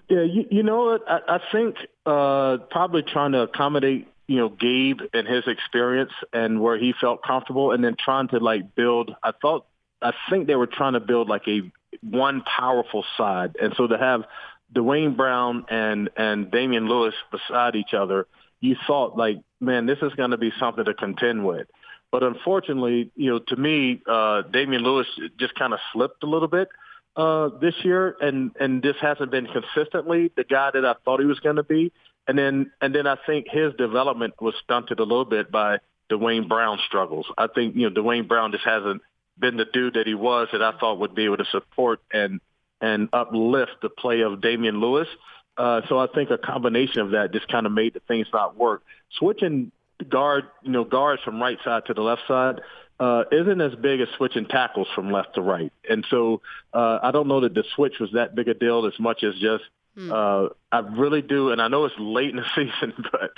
[0.08, 1.02] Yeah, you, you know what?
[1.08, 6.60] I, I think uh, probably trying to accommodate you know Gabe and his experience and
[6.60, 9.14] where he felt comfortable, and then trying to like build.
[9.22, 9.66] I thought
[10.02, 11.70] I think they were trying to build like a
[12.02, 13.56] one powerful side.
[13.60, 14.24] And so to have
[14.72, 18.26] Duane Brown and, and Damien Lewis beside each other,
[18.60, 21.66] you thought like, man, this is going to be something to contend with.
[22.10, 25.06] But unfortunately, you know, to me, uh, Damien Lewis
[25.38, 26.68] just kind of slipped a little bit
[27.16, 31.26] uh, this year, and and this hasn't been consistently the guy that I thought he
[31.26, 31.92] was going to be.
[32.28, 35.78] And then and then I think his development was stunted a little bit by
[36.08, 37.26] Duane Brown struggles.
[37.36, 39.02] I think you know Duane Brown just hasn't
[39.38, 42.40] been the dude that he was that I thought would be able to support and
[42.80, 45.08] and uplift the play of Damien Lewis.
[45.56, 48.56] Uh, so I think a combination of that just kind of made the things not
[48.56, 48.82] work.
[49.18, 49.72] Switching
[50.08, 52.60] guard, you know, guards from right side to the left side
[52.98, 55.72] uh, isn't as big as switching tackles from left to right.
[55.88, 56.40] And so
[56.72, 59.34] uh, I don't know that the switch was that big a deal as much as
[59.34, 59.64] just
[59.96, 60.12] Hmm.
[60.12, 63.30] Uh, I really do, and I know it's late in the season, but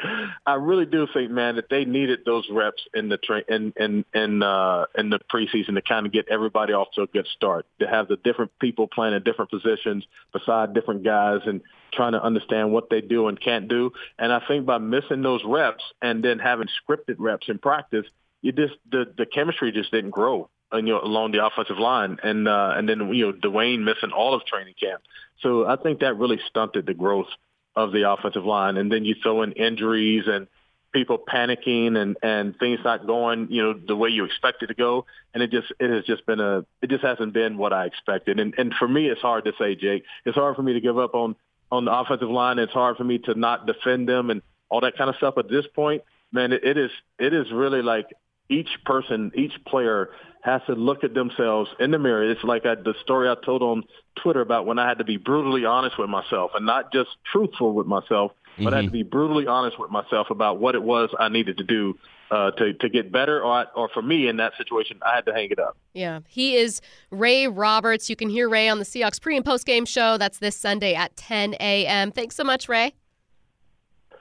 [0.44, 4.04] I really do think, man, that they needed those reps in the tra- in in
[4.12, 7.66] in uh, in the preseason to kind of get everybody off to a good start.
[7.78, 11.60] To have the different people playing in different positions beside different guys and
[11.92, 13.92] trying to understand what they do and can't do.
[14.18, 18.06] And I think by missing those reps and then having scripted reps in practice,
[18.42, 22.46] you just the the chemistry just didn't grow you know, along the offensive line, and
[22.46, 25.02] uh, and then you know Duane missing all of training camp.
[25.40, 27.28] So I think that really stunted the growth
[27.76, 28.76] of the offensive line.
[28.76, 30.48] And then you throw in injuries and
[30.92, 34.74] people panicking and and things not going you know the way you expect it to
[34.74, 35.06] go.
[35.32, 38.40] And it just it has just been a it just hasn't been what I expected.
[38.40, 40.04] And and for me, it's hard to say, Jake.
[40.24, 41.36] It's hard for me to give up on
[41.70, 42.58] on the offensive line.
[42.58, 45.34] It's hard for me to not defend them and all that kind of stuff.
[45.38, 46.02] At this point,
[46.32, 48.06] man, it, it is it is really like
[48.48, 50.10] each person, each player
[50.42, 52.30] has to look at themselves in the mirror.
[52.30, 53.84] It's like I, the story I told on
[54.22, 57.74] Twitter about when I had to be brutally honest with myself and not just truthful
[57.74, 58.74] with myself, but mm-hmm.
[58.74, 61.64] I had to be brutally honest with myself about what it was I needed to
[61.64, 61.98] do
[62.30, 65.32] uh, to to get better, or or for me in that situation, I had to
[65.32, 65.76] hang it up.
[65.94, 66.80] Yeah, he is
[67.10, 68.10] Ray Roberts.
[68.10, 70.18] You can hear Ray on the Seahawks pre and post game show.
[70.18, 72.12] That's this Sunday at 10 a.m.
[72.12, 72.94] Thanks so much, Ray.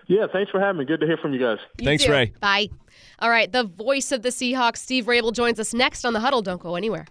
[0.07, 0.85] Yeah, thanks for having me.
[0.85, 1.57] Good to hear from you guys.
[1.77, 2.11] You thanks, too.
[2.11, 2.33] Ray.
[2.39, 2.69] Bye.
[3.19, 6.41] All right, the voice of the Seahawks, Steve Raible, joins us next on the huddle.
[6.41, 7.05] Don't go anywhere.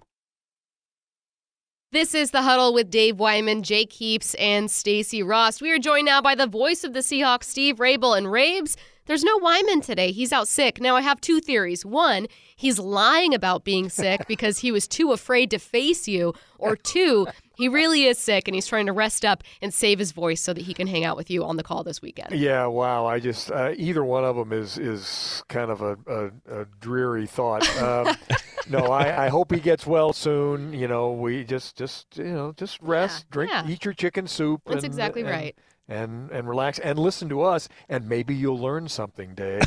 [1.92, 5.60] This is the huddle with Dave Wyman, Jake Heaps, and Stacy Ross.
[5.60, 8.76] We are joined now by the voice of the Seahawks, Steve Raible, and Rabes.
[9.06, 10.12] There's no Wyman today.
[10.12, 10.80] He's out sick.
[10.80, 11.84] Now, I have two theories.
[11.86, 12.26] One,
[12.56, 16.34] he's lying about being sick because he was too afraid to face you.
[16.58, 20.12] Or two, he really is sick and he's trying to rest up and save his
[20.12, 22.32] voice so that he can hang out with you on the call this weekend.
[22.32, 23.06] Yeah, wow.
[23.06, 27.26] I just uh, either one of them is is kind of a, a, a dreary
[27.26, 27.68] thought.
[27.80, 28.16] Um,
[28.70, 30.72] no, I, I hope he gets well soon.
[30.72, 33.68] You know, we just just you know just rest, Yeah, drink, yeah.
[33.68, 34.62] eat your chicken soup.
[34.64, 35.56] That's and- exactly and- right.
[35.88, 39.62] And and relax and listen to us, and maybe you'll learn something, Dave.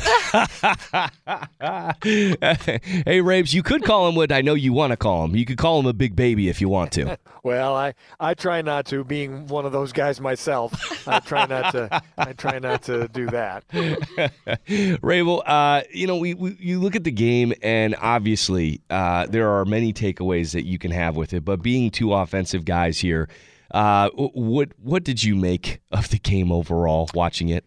[2.02, 5.34] hey, Rabes, you could call him what I know you want to call him.
[5.34, 7.18] You could call him a big baby if you want to.
[7.42, 9.02] well, I I try not to.
[9.02, 12.02] Being one of those guys myself, I try not to.
[12.18, 13.66] I try not to do that.
[13.68, 19.48] Raible, uh, you know, we, we you look at the game, and obviously uh, there
[19.48, 21.44] are many takeaways that you can have with it.
[21.44, 23.28] But being two offensive guys here,
[23.70, 27.08] uh, what what did you make of the game overall?
[27.14, 27.64] Watching it,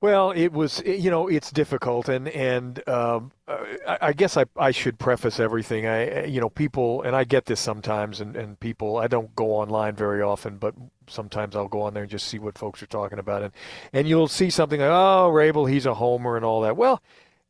[0.00, 4.44] Well, it was, you know, it's difficult, and and um, uh, I, I guess I,
[4.54, 5.86] I should preface everything.
[5.86, 9.52] I, you know, people, and I get this sometimes, and, and people, I don't go
[9.52, 10.74] online very often, but
[11.06, 13.52] sometimes I'll go on there and just see what folks are talking about, and
[13.94, 16.76] and you'll see something like, oh, Raible, he's a homer and all that.
[16.76, 17.02] Well,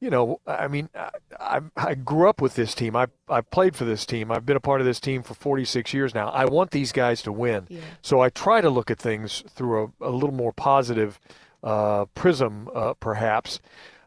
[0.05, 0.91] you know, I mean,
[1.41, 2.95] I, I, grew up with this team.
[2.95, 4.31] I I played for this team.
[4.31, 6.29] I've been a part of this team for 46 years now.
[6.29, 7.81] I want these guys to win, Yeah.
[8.03, 11.19] so I try to look at things through a, a little more positive
[11.63, 13.61] uh, prism, uh, perhaps.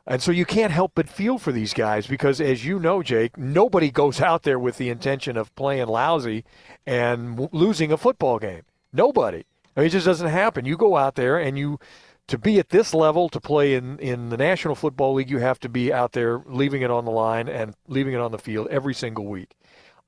[0.05, 3.35] And so you can't help but feel for these guys because, as you know, Jake,
[3.35, 6.45] nobody goes out there with the intention of playing lousy
[6.85, 8.61] and w- losing a football game.
[8.93, 9.45] Nobody.
[9.75, 10.65] I mean, it just doesn't happen.
[10.65, 11.79] You go out there and you,
[12.27, 15.59] to be at this level, to play in, in the National Football League, you have
[15.61, 18.67] to be out there leaving it on the line and leaving it on the field
[18.69, 19.55] every single week.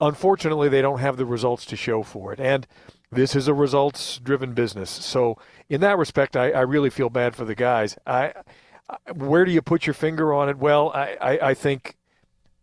[0.02, 2.40] Unfortunately, they don't have the results to show for it.
[2.40, 2.68] And
[3.12, 4.90] this is a results driven business.
[4.90, 5.38] So,
[5.70, 7.98] in that respect, I, I really feel bad for the guys.
[8.06, 8.34] I,
[8.90, 10.58] I, where do you put your finger on it?
[10.58, 11.96] Well, I, I, I think.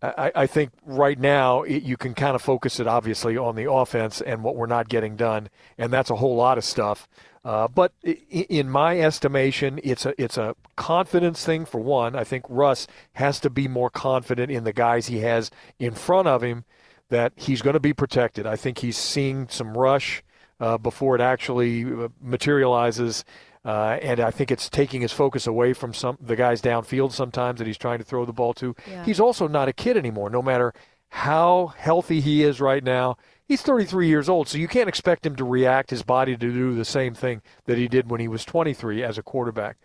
[0.03, 3.69] I, I think right now it, you can kind of focus it obviously on the
[3.69, 5.49] offense and what we're not getting done,
[5.79, 7.09] and that's a whole lot of stuff.
[7.47, 12.17] Uh, but in my estimation, it's a it's a confidence thing for one.
[12.17, 16.27] I think Russ has to be more confident in the guys he has in front
[16.27, 16.65] of him
[17.09, 18.47] that he's going to be protected.
[18.49, 20.25] I think he's seeing some rush
[20.59, 23.25] uh, before it actually uh, materializes.
[23.65, 27.59] Uh, and I think it's taking his focus away from some the guys downfield sometimes
[27.59, 28.75] that he's trying to throw the ball to.
[28.91, 29.05] Yeah.
[29.05, 30.75] He's also not a kid anymore, no matter
[31.11, 33.19] how healthy he is right now.
[33.49, 36.75] He's 33 years old, so you can't expect him to react his body to do
[36.75, 39.77] the same thing that he did when he was 23 as a quarterback.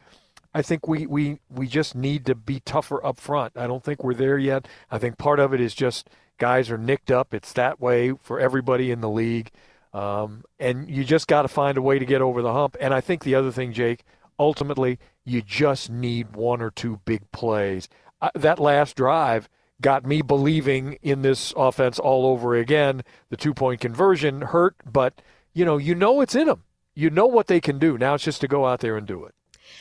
[0.54, 3.54] I think we, we, we just need to be tougher up front.
[3.56, 4.68] I don't think we're there yet.
[4.90, 6.10] I think part of it is just
[6.40, 7.36] guys are nicked up.
[7.36, 9.52] It's that way for everybody in the league.
[9.94, 12.76] Um, and you just got to find a way to get over the hump.
[12.80, 14.04] And I think the other thing, Jake,
[14.40, 17.88] ultimately, you just need one or two big plays.
[18.22, 19.48] Uh, that last drive
[19.82, 23.02] got me believing in this offense all over again.
[23.30, 25.22] The two point conversion hurt, but
[25.54, 26.64] you know, you know it's in them.
[26.94, 27.98] You know what they can do.
[27.98, 29.34] Now it's just to go out there and do it.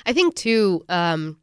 [0.07, 1.39] I think too, um,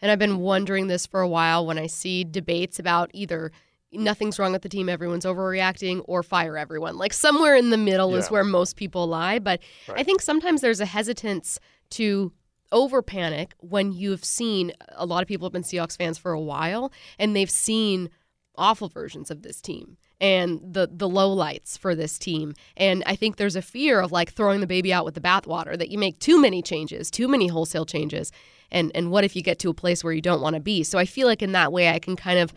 [0.00, 3.52] and I've been wondering this for a while when I see debates about either
[3.92, 6.96] nothing's wrong with the team, everyone's overreacting, or fire everyone.
[6.96, 9.38] Like somewhere in the middle is where most people lie.
[9.38, 9.60] But
[9.94, 11.60] I think sometimes there's a hesitance
[11.90, 12.32] to
[12.72, 16.40] over panic when you've seen a lot of people have been Seahawks fans for a
[16.40, 18.10] while and they've seen
[18.56, 22.54] awful versions of this team and the the low lights for this team.
[22.76, 25.78] And i think there's a fear of like throwing the baby out with the bathwater
[25.78, 28.32] that you make too many changes too many wholesale changes
[28.70, 30.82] and and what if you get to a place where you don't want to be?
[30.82, 32.52] So i feel like in that way i can kind of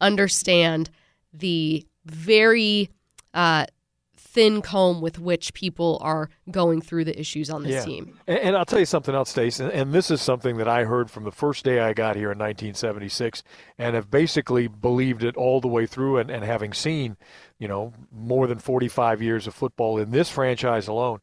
[0.00, 0.90] understand
[1.32, 2.90] the very
[3.34, 3.66] uh,
[4.32, 7.84] thin comb with which people are going through the issues on this Yeah.
[7.84, 10.68] team And, and I'll tell you something else, Stace, and, and this is something that
[10.68, 13.42] I heard from the first day I got here in 1976
[13.78, 17.16] and have basically believed it all the way through and, and having seen,
[17.58, 21.20] you know, more than 45 years of football in this franchise alone,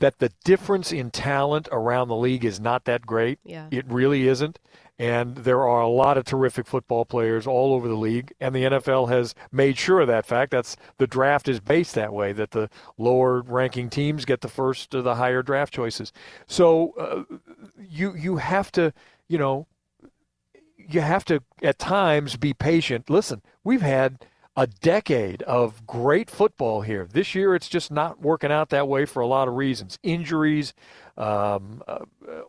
[0.00, 3.38] that the difference in talent around the league is not that great.
[3.44, 3.68] Yeah.
[3.70, 4.58] It really isn't.
[4.98, 8.62] And there are a lot of terrific football players all over the league, and the
[8.62, 10.52] NFL has made sure of that fact.
[10.52, 14.94] That's the draft is based that way that the lower ranking teams get the first
[14.94, 16.12] of the higher draft choices.
[16.46, 17.36] So uh,
[17.76, 18.92] you you have to,
[19.26, 19.66] you know,
[20.76, 23.10] you have to at times be patient.
[23.10, 24.24] Listen, we've had
[24.56, 27.08] a decade of great football here.
[27.10, 30.74] This year, it's just not working out that way for a lot of reasons injuries,
[31.16, 32.04] um, uh,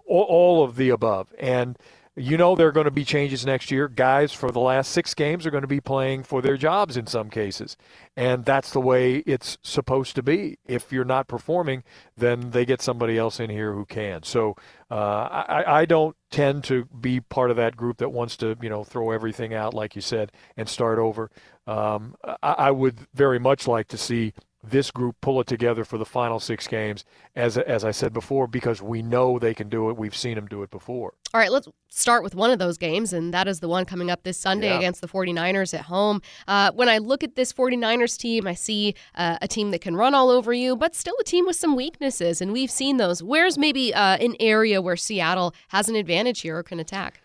[0.06, 1.34] all, all of the above.
[1.40, 1.78] And
[2.16, 3.88] you know there are going to be changes next year.
[3.88, 7.08] Guys for the last six games are going to be playing for their jobs in
[7.08, 7.76] some cases.
[8.16, 10.58] And that's the way it's supposed to be.
[10.66, 11.84] If you're not performing,
[12.16, 14.24] then they get somebody else in here who can.
[14.24, 14.56] So
[14.90, 18.70] uh, I, I don't tend to be part of that group that wants to, you
[18.70, 21.30] know, throw everything out, like you said, and start over.
[21.68, 24.34] Um, I, I would very much like to see
[24.70, 27.06] this group pull it together for the final six games,
[27.36, 29.98] as as I said before, because we know they can do it.
[29.98, 31.14] We've seen them do it before.
[31.34, 34.10] All right, let's start with one of those games, and that is the one coming
[34.10, 34.78] up this Sunday Yeah.
[34.78, 36.22] against the 49ers at home.
[36.48, 39.96] Uh, when I look at this 49ers team, I see uh, a team that can
[39.96, 43.22] run all over you, but still a team with some weaknesses, and we've seen those.
[43.22, 47.22] Where's maybe uh, an area where Seattle has an advantage here or can attack?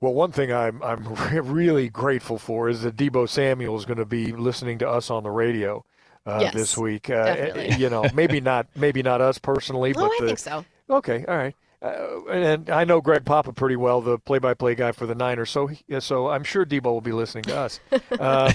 [0.00, 1.04] Well, one thing I'm I'm
[1.50, 5.22] really grateful for is that Deebo Samuel is going to be listening to us on
[5.22, 5.84] the radio
[6.26, 7.08] uh, Yes, this week.
[7.08, 7.76] Uh, definitely.
[7.76, 10.64] You know, maybe not maybe not us personally, but oh, I the, think so.
[10.90, 11.54] Okay, all right.
[11.82, 15.50] Uh, and I know Greg Papa pretty well, the play-by-play guy for the Niners.
[15.50, 17.80] So, he, so I'm sure Deebo will be listening to us.
[18.18, 18.52] Um,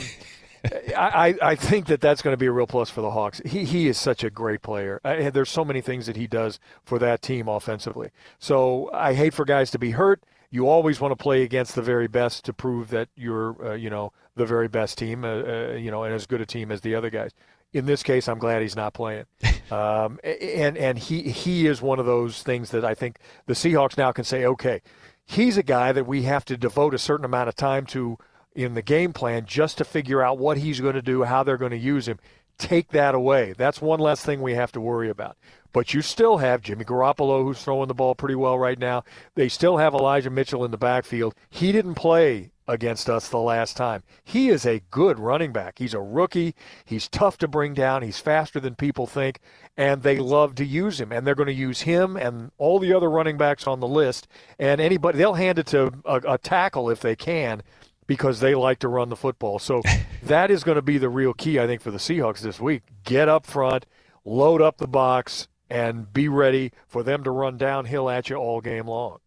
[0.96, 3.42] I, I I think that that's going to be a real plus for the Hawks.
[3.46, 5.02] He he is such a great player.
[5.04, 8.12] I, there's so many things that he does for that team offensively.
[8.38, 10.24] So I hate for guys to be hurt.
[10.52, 13.90] You always want to play against the very best to prove that you're uh, you
[13.90, 16.82] know the very best team, uh, uh, you know, and as good a team as
[16.82, 17.32] the other guys.
[17.74, 19.26] In this case, I'm glad he's not playing,
[19.72, 23.98] um, and and he he is one of those things that I think the Seahawks
[23.98, 24.82] now can say, okay,
[25.26, 28.18] he's a guy that we have to devote a certain amount of time to
[28.54, 31.58] in the game plan just to figure out what he's going to do, how they're
[31.58, 32.20] going to use him.
[32.58, 33.54] Take that away.
[33.58, 35.38] That's one less thing we have to worry about.
[35.74, 39.04] But you still have Jimmy Garoppolo, who's throwing the ball pretty well right now.
[39.36, 41.34] They still have Elijah Mitchell in the backfield.
[41.50, 44.04] He didn't play against us the last time.
[44.24, 45.80] He is a good running back.
[45.80, 46.56] He's a rookie.
[46.86, 48.04] He's tough to bring down.
[48.04, 49.40] He's faster than people think,
[49.78, 51.12] and they love to use him.
[51.12, 54.28] And they're going to use him and all the other running backs on the list.
[54.60, 57.62] And anybody, they'll hand it to a, a tackle if they can
[58.08, 59.60] because they like to run the football.
[59.60, 59.82] So
[60.24, 62.84] that is going to be the real key, I think, for the Seahawks this week.
[63.04, 63.86] Get up front,
[64.26, 68.60] load up the box, and be ready for them to run downhill at you all
[68.62, 69.20] game long.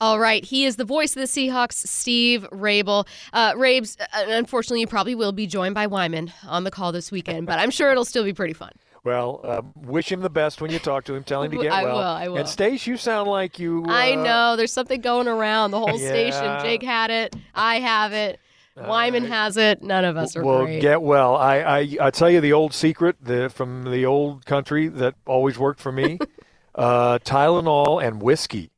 [0.00, 3.06] All right, he is the voice of the Seahawks, Steve Raible.
[3.32, 7.10] Uh, Rabes, uh, unfortunately, you probably will be joined by Wyman on the call this
[7.10, 8.72] weekend, but I'm sure it'll still be pretty fun.
[9.04, 11.22] Well, uh, wish him the best when you talk to him.
[11.22, 11.94] Tell him to get I well.
[11.96, 12.36] will, I will.
[12.38, 13.84] And Stace, you sound like you.
[13.86, 16.08] Uh, I know there's something going around the whole Yeah.
[16.08, 16.58] station.
[16.60, 18.38] Jake had it, I have it,
[18.76, 19.82] Wyman has it.
[19.82, 20.82] None of us are Well, great.
[20.82, 21.36] get well.
[21.36, 25.58] I, I I tell you the old secret the, from the old country that always
[25.58, 26.18] worked for me:
[26.74, 28.70] uh, Tylenol and whiskey.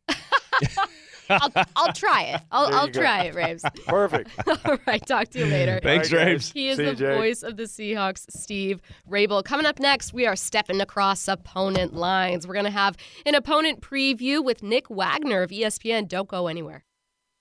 [1.31, 2.41] I'll, I'll try it.
[2.51, 3.01] I'll, I'll go.
[3.01, 3.65] try it, Rabes.
[3.87, 4.31] Perfect.
[4.67, 5.81] All right, talk to you later.
[5.83, 6.33] Thanks, All right, guys.
[6.33, 6.53] Raves.
[6.53, 7.17] He is See the Jake.
[7.17, 9.45] voice of the Seahawks, Steve Raible.
[9.45, 12.47] Coming up next, we are stepping across opponent lines.
[12.47, 16.09] We're going to have an opponent preview with Nick Wagoner of ESPN.
[16.09, 16.85] Don't go anywhere.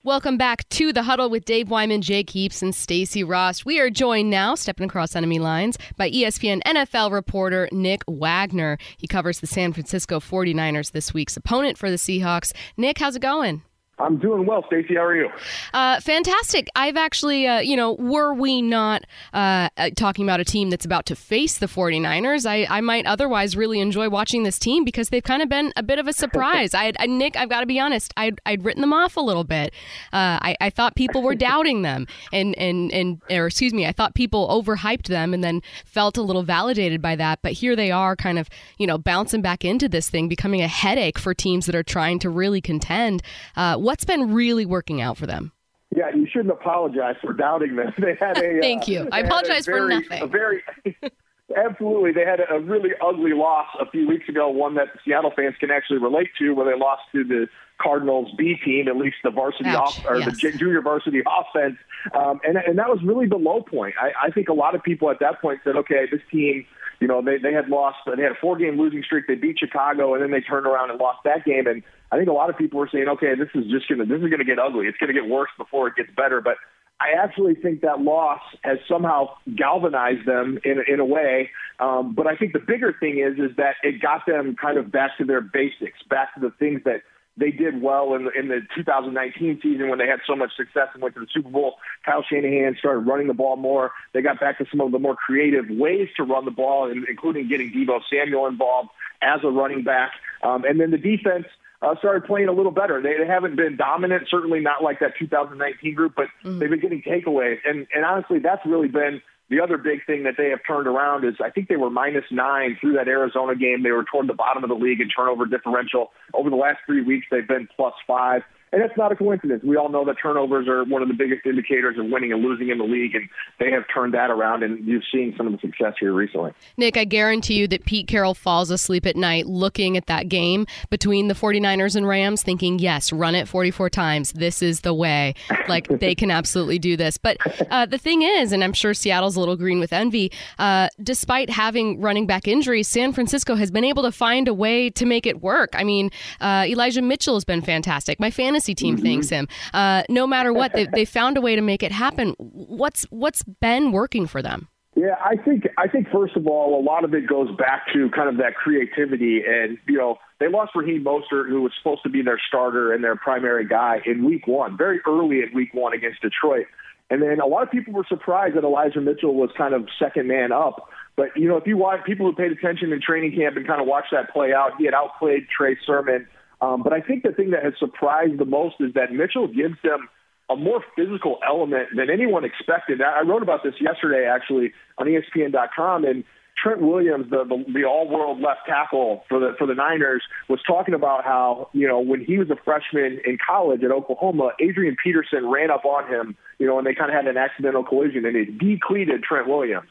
[0.02, 3.66] Welcome back to the huddle with Dave Wyman, Jake Heaps, and Stacy Ross.
[3.66, 8.78] We are joined now, stepping across enemy lines, by ESPN NFL reporter Nick Wagoner.
[8.96, 12.54] He covers the San Francisco 49ers, this week's opponent for the Seahawks.
[12.78, 13.62] Nick, how's it going?
[14.00, 14.96] I'm doing well, Stacy.
[14.96, 15.30] How are you?
[15.74, 16.70] Uh, fantastic.
[16.76, 20.86] I've actually, uh, you know, were we not uh, uh talking about a team that's
[20.86, 25.10] about to face the 49ers, I, I might otherwise really enjoy watching this team because
[25.10, 26.74] they've kind of been a bit of a surprise.
[26.80, 29.44] I, I Nick, I've got to be honest, I'd, I'd written them off a little
[29.44, 29.74] bit.
[30.14, 33.92] Uh, I, I thought people were doubting them, and and and or excuse me, I
[33.92, 37.40] thought people overhyped them, and then felt a little validated by that.
[37.42, 40.68] But here they are, kind of, you know, bouncing back into this thing, becoming a
[40.68, 43.22] headache for teams that are trying to really contend.
[43.56, 45.52] Uh, what's been really working out for them?
[45.96, 47.92] Yeah, you shouldn't apologize for doubting them.
[47.98, 49.02] They had a thank you.
[49.02, 50.22] Uh, I apologize very, for nothing.
[50.22, 50.62] A very
[51.58, 52.12] absolutely.
[52.12, 55.72] They had a really ugly loss a few weeks ago, one that Seattle fans can
[55.72, 57.48] actually relate to, where they lost to the
[57.82, 60.40] Cardinals B team, at least the varsity Ouch, off or yes.
[60.40, 61.78] the junior varsity offense,
[62.14, 63.96] um, and and that was really the low point.
[64.00, 66.68] I, I think a lot of people at that point said, okay, this team.
[67.00, 67.98] You know, they they had lost.
[68.06, 69.28] They had a four game losing streak.
[69.28, 71.66] They beat Chicago, and then they turned around and lost that game.
[71.66, 71.82] And
[72.12, 74.30] I think a lot of people were saying, okay, this is just gonna this is
[74.30, 74.88] gonna get ugly.
[74.88, 76.42] It's gonna get worse before it gets better.
[76.42, 76.58] But
[77.00, 81.50] I actually think that loss has somehow galvanized them in in a way.
[81.80, 84.92] Um, but I think the bigger thing is is that it got them kind of
[84.92, 87.02] back to their basics, back to the things that
[87.40, 90.88] they did well in the, in the 2019 season when they had so much success
[90.94, 91.76] and went to the Super Bowl.
[92.06, 93.92] Kyle Shanahan started running the ball more.
[94.14, 97.48] They got back to some of the more creative ways to run the ball, including
[97.48, 98.90] getting Deebo Samuel involved
[99.22, 100.12] as a running back.
[100.44, 101.46] Um, and then the defense
[101.82, 103.02] uh, started playing a little better.
[103.02, 106.60] They, they haven't been dominant, certainly not like that 2019 group, but Mm-hmm.
[106.60, 107.58] they've been getting takeaways.
[107.66, 111.26] And, and honestly, that's really been the other big thing that they have turned around
[111.26, 113.84] is I think they were minus nine through that Arizona game.
[113.84, 116.12] They were toward the bottom of the league in turnover differential.
[116.34, 118.44] Over the last three weeks, they've been plus five.
[118.72, 119.64] And that's not a coincidence.
[119.64, 122.70] We all know that turnovers are one of the biggest indicators of winning and losing
[122.70, 123.28] in the league, and
[123.60, 126.52] they have turned that around, and you've seen some of the success here recently.
[126.78, 130.68] Nick, I guarantee you that Pete Carroll falls asleep at night looking at that game
[130.92, 134.34] between the 49ers and Rams, thinking, yes, run it 44 times.
[134.34, 135.34] This is the way.
[135.68, 137.18] Like, they can absolutely do this.
[137.18, 137.38] But
[137.72, 141.50] uh, the thing is, and I'm sure Seattle's a little green with envy, uh, despite
[141.50, 145.26] having running back injuries, San Francisco has been able to find a way to make
[145.26, 145.72] it work.
[145.74, 148.20] I mean, uh, Elijah Mitchell has been fantastic.
[148.20, 149.48] My fantasy team thanks him.
[149.74, 152.36] Uh, no matter what, they, they found a way to make it happen.
[152.38, 154.68] What's What's been working for them?
[154.96, 158.10] Yeah, I think I think first of all, a lot of it goes back to
[158.10, 162.10] kind of that creativity, and you know they lost Raheem Mostert, who was supposed to
[162.10, 165.94] be their starter and their primary guy in Week One, very early in Week One
[165.94, 166.66] against Detroit,
[167.10, 170.28] and then a lot of people were surprised that Elijah Mitchell was kind of second
[170.28, 170.90] man up.
[171.16, 173.82] But you know, if you watch people who paid attention in training camp and kind
[173.82, 176.28] of watched that play out, he had outplayed Trey Sermon.
[176.62, 179.76] Um, but I think the thing that has surprised the most is that Mitchell gives
[179.84, 180.10] them
[180.50, 183.02] a more physical element than anyone expected.
[183.02, 186.24] I wrote about this yesterday, actually, on ESPN.com, and
[186.62, 190.94] Trent Williams, the, the, the all-world left tackle for the for the Niners, was talking
[190.94, 195.48] about how you know when he was a freshman in college at Oklahoma, Adrian Peterson
[195.50, 198.36] ran up on him, you know, and they kind of had an accidental collision, and
[198.36, 199.88] it decleated Trent Williams.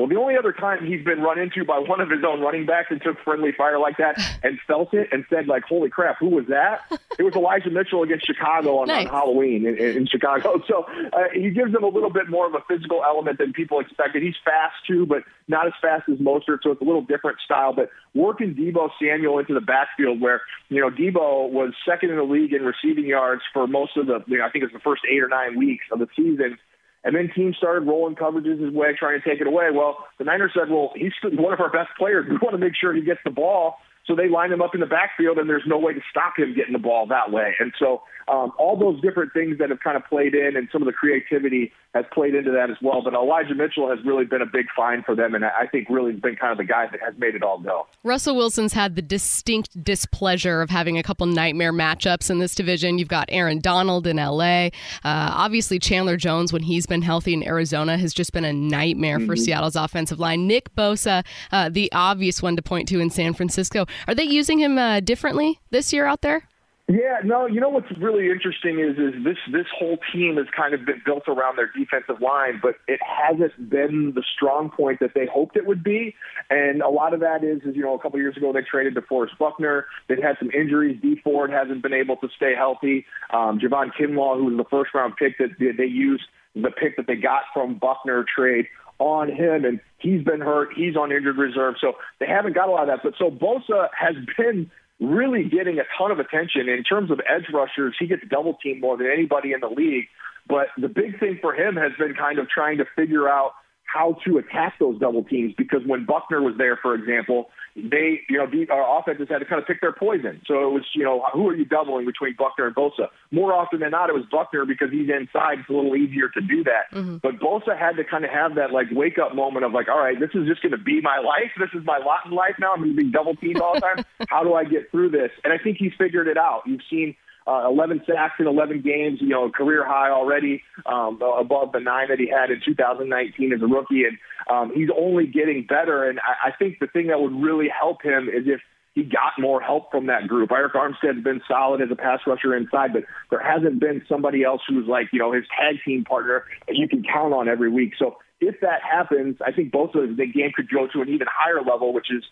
[0.00, 2.64] Well, the only other time he's been run into by one of his own running
[2.64, 6.16] backs and took friendly fire like that and felt it and said, like, holy crap,
[6.18, 6.90] who was that?
[7.18, 9.06] It was Elijah Mitchell against Chicago on, Nice.
[9.06, 10.62] on Halloween in, in Chicago.
[10.70, 13.80] So uh, he gives them a little bit more of a physical element than people
[13.80, 14.22] expected.
[14.22, 17.72] He's fast, too, but not as fast as Mostert, so it's a little different style.
[17.72, 22.22] But working Deebo Samuel into the backfield where, you know, Deebo was second in the
[22.22, 24.84] league in receiving yards for most of the, you know, I think it was the
[24.84, 26.56] first eight or nine weeks of the season.
[27.02, 29.68] And then teams started rolling coverages his way, trying to take it away.
[29.72, 32.26] Well, the Niners said, well, he's one of our best players.
[32.28, 33.76] We want to make sure he gets the ball.
[34.10, 36.52] So they line him up in the backfield, and there's no way to stop him
[36.52, 37.54] getting the ball that way.
[37.60, 40.82] And so um, all those different things that have kind of played in, and some
[40.82, 43.02] of the creativity has played into that as well.
[43.02, 46.12] But Elijah Mitchell has really been a big find for them, and I think really
[46.12, 47.86] been kind of the guy that has made it all go.
[48.04, 52.98] Russell Wilson's had the distinct displeasure of having a couple nightmare matchups in this division.
[52.98, 54.66] You've got Aaron Donald in LA.
[54.66, 54.70] Uh,
[55.04, 59.34] obviously, Chandler Jones, when he's been healthy in Arizona, has just been a nightmare for
[59.34, 60.46] Seattle's offensive line.
[60.46, 63.86] Nick Bosa, uh, the obvious one to point to in San Francisco.
[64.08, 66.48] Are they using him uh, differently this year out there?
[66.90, 70.74] Yeah, no, you know what's really interesting is is this this whole team has kind
[70.74, 75.10] of been built around their defensive line, but it hasn't been the strong point that
[75.14, 76.16] they hoped it would be.
[76.48, 78.62] And a lot of that is, is you know, a couple of years ago they
[78.62, 79.86] traded DeForest Buckner.
[80.08, 80.98] They've had some injuries.
[81.00, 83.06] Dee Ford hasn't been able to stay healthy.
[83.32, 86.24] Um, Javon Kinlaw, who was the first round pick that they used
[86.56, 88.66] the pick that they got from Buckner trade
[89.00, 90.68] on him, and he's been hurt.
[90.76, 93.00] He's on injured reserve, so they haven't got a lot of that.
[93.02, 94.70] But so Bosa has been
[95.00, 97.96] really getting a ton of attention in terms of edge rushers.
[97.98, 100.04] He gets double teamed more than anybody in the league.
[100.46, 103.52] But the big thing for him has been kind of trying to figure out
[103.84, 108.38] how to attack those double teams because when Buckner was there, for example, they, you
[108.38, 110.40] know, our offenses had to kind of pick their poison.
[110.46, 113.08] So it was, you know, who are you doubling between Buckner and Bosa?
[113.30, 115.60] More often than not, it was Buckner because he's inside.
[115.60, 116.90] It's a little easier to do that.
[116.92, 117.18] Mm-hmm.
[117.18, 119.98] But Bosa had to kind of have that like wake up moment of like, all
[119.98, 121.52] right, this is just going to be my life.
[121.58, 122.72] This is my lot in life now.
[122.72, 124.04] I'm going to be double teamed all the time.
[124.28, 125.30] How do I get through this?
[125.44, 126.62] And I think he's figured it out.
[126.66, 127.14] You've seen
[127.50, 132.08] uh, 11 sacks in 11 games, you know, career high already, um, above the nine
[132.08, 134.04] that he had in 2019 as a rookie.
[134.04, 136.08] And um, he's only getting better.
[136.08, 138.60] And I, I think the thing that would really help him is if
[138.94, 140.50] he got more help from that group.
[140.50, 144.62] Arik Armstead's been solid as a pass rusher inside, but there hasn't been somebody else
[144.68, 147.94] who's like, you know, his tag team partner that you can count on every week.
[147.98, 151.26] So if that happens, I think both of the game could go to an even
[151.30, 152.24] higher level, which is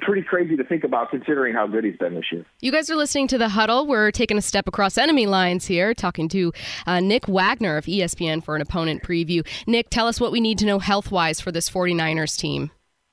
[0.00, 2.44] pretty crazy to think about considering how good he's been this year.
[2.60, 3.86] You guys are listening to The Huddle.
[3.86, 6.52] We're taking a step across enemy lines here, talking to
[6.86, 9.46] uh, Nick Wagoner of ESPN for an opponent preview.
[9.66, 12.70] Nick, tell us what we need to know health wise for this 49ers team.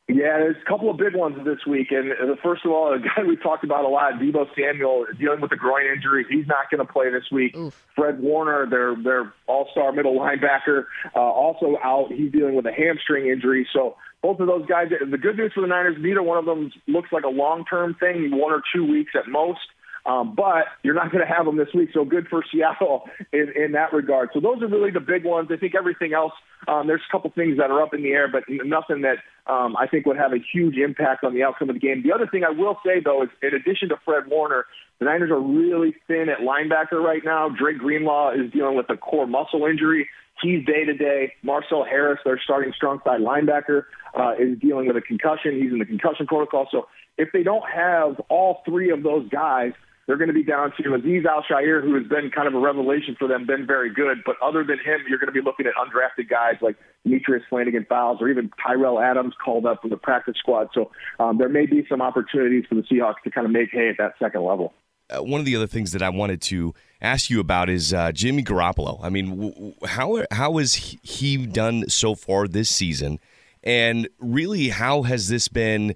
[0.09, 1.87] Yeah, there's a couple of big ones this week.
[1.91, 5.39] And the first of all, a guy we talked about a lot, Deebo Samuel, dealing
[5.39, 6.25] with a groin injury.
[6.29, 7.55] He's not going to play this week.
[7.55, 7.85] Oof.
[7.95, 12.11] Fred Warner, their their all-star middle linebacker, uh, also out.
[12.11, 13.65] He's dealing with a hamstring injury.
[13.71, 14.87] So both of those guys.
[14.89, 18.31] The good news for the Niners, neither one of them looks like a long-term thing,
[18.31, 19.59] one or two weeks at most.
[20.05, 23.53] Um, but you're not going to have them this week, so good for Seattle in,
[23.55, 24.29] in that regard.
[24.33, 25.49] So those are really the big ones.
[25.51, 26.33] I think everything else,
[26.67, 29.17] um, there's a couple things that are up in the air, but nothing that
[29.49, 32.03] um, I think would have a huge impact on the outcome of the game.
[32.03, 34.65] The other thing I will say, though, is in addition to Fred Warner,
[34.99, 37.49] the Niners are really thin at linebacker right now.
[37.49, 40.07] Dre Greenlaw is dealing with a core muscle injury.
[40.41, 41.33] He's day to day.
[41.41, 43.83] Marcel Harris, their starting strong side linebacker,
[44.17, 45.61] uh, is dealing with a concussion.
[45.61, 46.67] He's in the concussion protocol.
[46.71, 49.71] So if they don't have all three of those guys,
[50.05, 53.15] they're going to be down to Aziz Al-Shaair, who has been kind of a revelation
[53.17, 54.17] for them, been very good.
[54.25, 56.75] But other than him, you're going to be looking at undrafted guys like
[57.05, 60.69] Demetrius Flannigan-Fowles or even Tyrell Adams called up from the practice squad.
[60.73, 63.87] So um, there may be some opportunities for the Seahawks to kind of make hay
[63.87, 64.73] at that second level.
[65.13, 68.11] Uh, one of the other things that I wanted to ask you about is uh,
[68.11, 68.99] Jimmy Garoppolo.
[69.03, 73.19] I mean, how how has he done so far this season,
[73.63, 75.95] and really, how has this been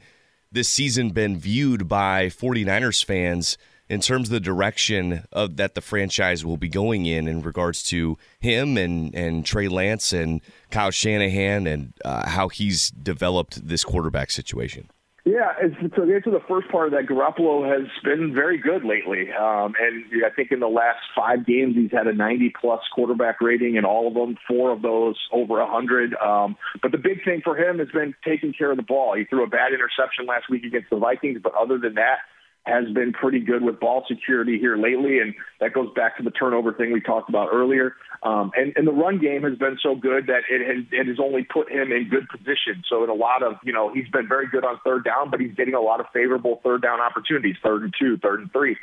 [0.51, 3.57] this season been viewed by 49ers fans
[3.89, 7.83] in terms of the direction of that the franchise will be going in in regards
[7.83, 10.41] to him and and Trey Lance and
[10.71, 14.89] Kyle Shanahan and uh, how he's developed this quarterback situation.
[15.27, 19.73] Yeah, to answer the first part of that, Garoppolo has been very good lately, um,
[19.77, 23.75] and I think in the last five games he's had a 90 plus quarterback rating
[23.75, 24.37] in all of them.
[24.47, 26.15] Four of those over 100.
[26.15, 29.17] Um, but the big thing for him has been taking care of the ball.
[29.17, 32.19] He threw a bad interception last week against the Vikings, but other than that,
[32.67, 36.31] has been pretty good with ball security here lately, and that goes back to the
[36.31, 37.95] turnover thing we talked about earlier.
[38.23, 41.17] Um, and, and the run game has been so good that it has, it has
[41.19, 42.83] only put him in good position.
[42.89, 45.39] So in a lot of, you know, he's been very good on third down, but
[45.39, 48.75] he's getting a lot of favorable third down opportunities, third and two, third and three,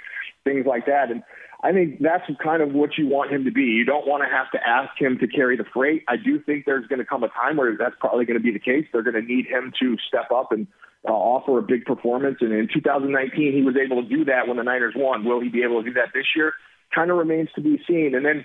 [0.44, 1.10] things like that.
[1.10, 1.22] And
[1.62, 3.62] I think that's kind of what you want him to be.
[3.62, 6.04] You don't want to have to ask him to carry the freight.
[6.06, 8.52] I do think there's going to come a time where that's probably going to be
[8.52, 8.86] the case.
[8.92, 10.66] They're going to need him to step up and
[11.06, 12.38] uh, offer a big performance.
[12.40, 15.24] And in 2019, he was able to do that when the Niners won.
[15.24, 16.54] Will he be able to do that this year?
[16.94, 18.14] Kind of remains to be seen.
[18.14, 18.44] And then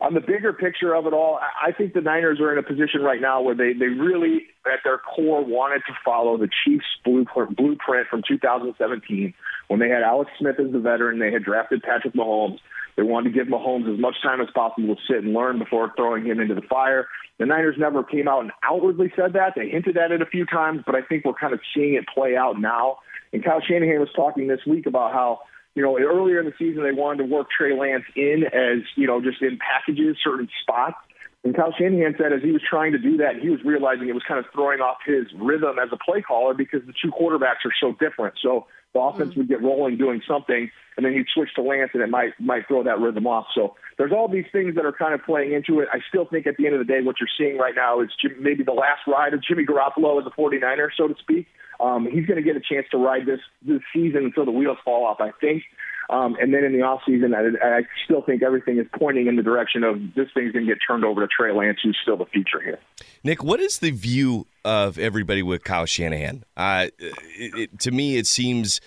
[0.00, 3.02] on the bigger picture of it all, I think the Niners are in a position
[3.02, 7.56] right now where they, they really, at their core, wanted to follow the Chiefs' blueprint,
[7.56, 9.34] blueprint from 2017
[9.68, 11.18] when they had Alex Smith as the veteran.
[11.18, 12.58] They had drafted Patrick Mahomes.
[13.00, 15.90] They wanted to give Mahomes as much time as possible to sit and learn before
[15.96, 17.08] throwing him into the fire.
[17.38, 19.54] The Niners never came out and outwardly said that.
[19.56, 22.04] They hinted at it a few times, but I think we're kind of seeing it
[22.14, 22.98] play out now.
[23.32, 25.40] And Kyle Shanahan was talking this week about how
[25.74, 29.06] you know, earlier in the season they wanted to work Trey Lance in as, you
[29.06, 30.96] know, just in packages, certain spots.
[31.42, 34.14] And Kyle Shanahan said as he was trying to do that, he was realizing it
[34.14, 37.64] was kind of throwing off his rhythm as a play caller because the two quarterbacks
[37.64, 38.34] are so different.
[38.42, 39.40] So the offense mm-hmm.
[39.40, 42.66] would get rolling doing something, and then you'd switch to Lance, and it might might
[42.66, 43.46] throw that rhythm off.
[43.54, 45.88] So there's all these things that are kind of playing into it.
[45.92, 48.10] I still think at the end of the day, what you're seeing right now is
[48.20, 51.46] Jim, maybe the last ride of Jimmy Garoppolo as a 49er, so to speak.
[51.78, 54.78] Um, he's going to get a chance to ride this this season until the wheels
[54.84, 55.20] fall off.
[55.20, 55.62] I think.
[56.10, 59.42] Um, and then in the offseason, I, I still think everything is pointing in the
[59.42, 62.26] direction of this thing's going to get turned over to Trey Lance, who's still the
[62.26, 62.78] future here.
[63.22, 66.44] Nick, what is the view of everybody with Kyle Shanahan?
[66.56, 67.14] Uh, it,
[67.54, 68.80] it, to me, it seems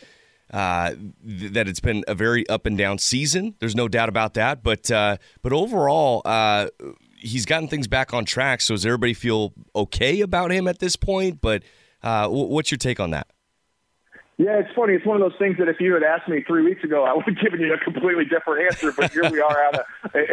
[0.51, 0.95] uh,
[1.25, 3.55] th- that it's been a very up and down season.
[3.59, 4.61] There's no doubt about that.
[4.61, 6.67] But uh, but overall, uh,
[7.17, 8.61] he's gotten things back on track.
[8.61, 11.41] So does everybody feel okay about him at this point?
[11.41, 11.63] But
[12.03, 13.27] uh, what's your take on that?
[14.37, 14.93] Yeah, it's funny.
[14.93, 17.13] It's one of those things that if you had asked me three weeks ago, I
[17.13, 18.91] would have given you a completely different answer.
[18.91, 19.85] But here we are out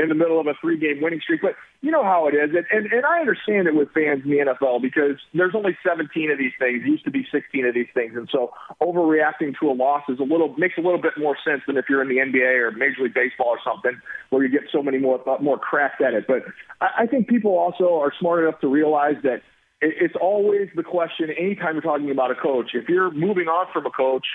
[0.02, 1.42] in the middle of a three-game winning streak.
[1.42, 4.30] But you know how it is, and, and and I understand it with fans in
[4.30, 6.82] the NFL because there's only 17 of these things.
[6.82, 10.18] It used to be 16 of these things, and so overreacting to a loss is
[10.18, 12.70] a little makes a little bit more sense than if you're in the NBA or
[12.72, 16.26] Major League Baseball or something where you get so many more more cracks at it.
[16.26, 16.44] But
[16.80, 19.42] I, I think people also are smart enough to realize that
[19.80, 22.70] it's always the question anytime you're talking about a coach.
[22.74, 24.26] If you're moving on from a coach,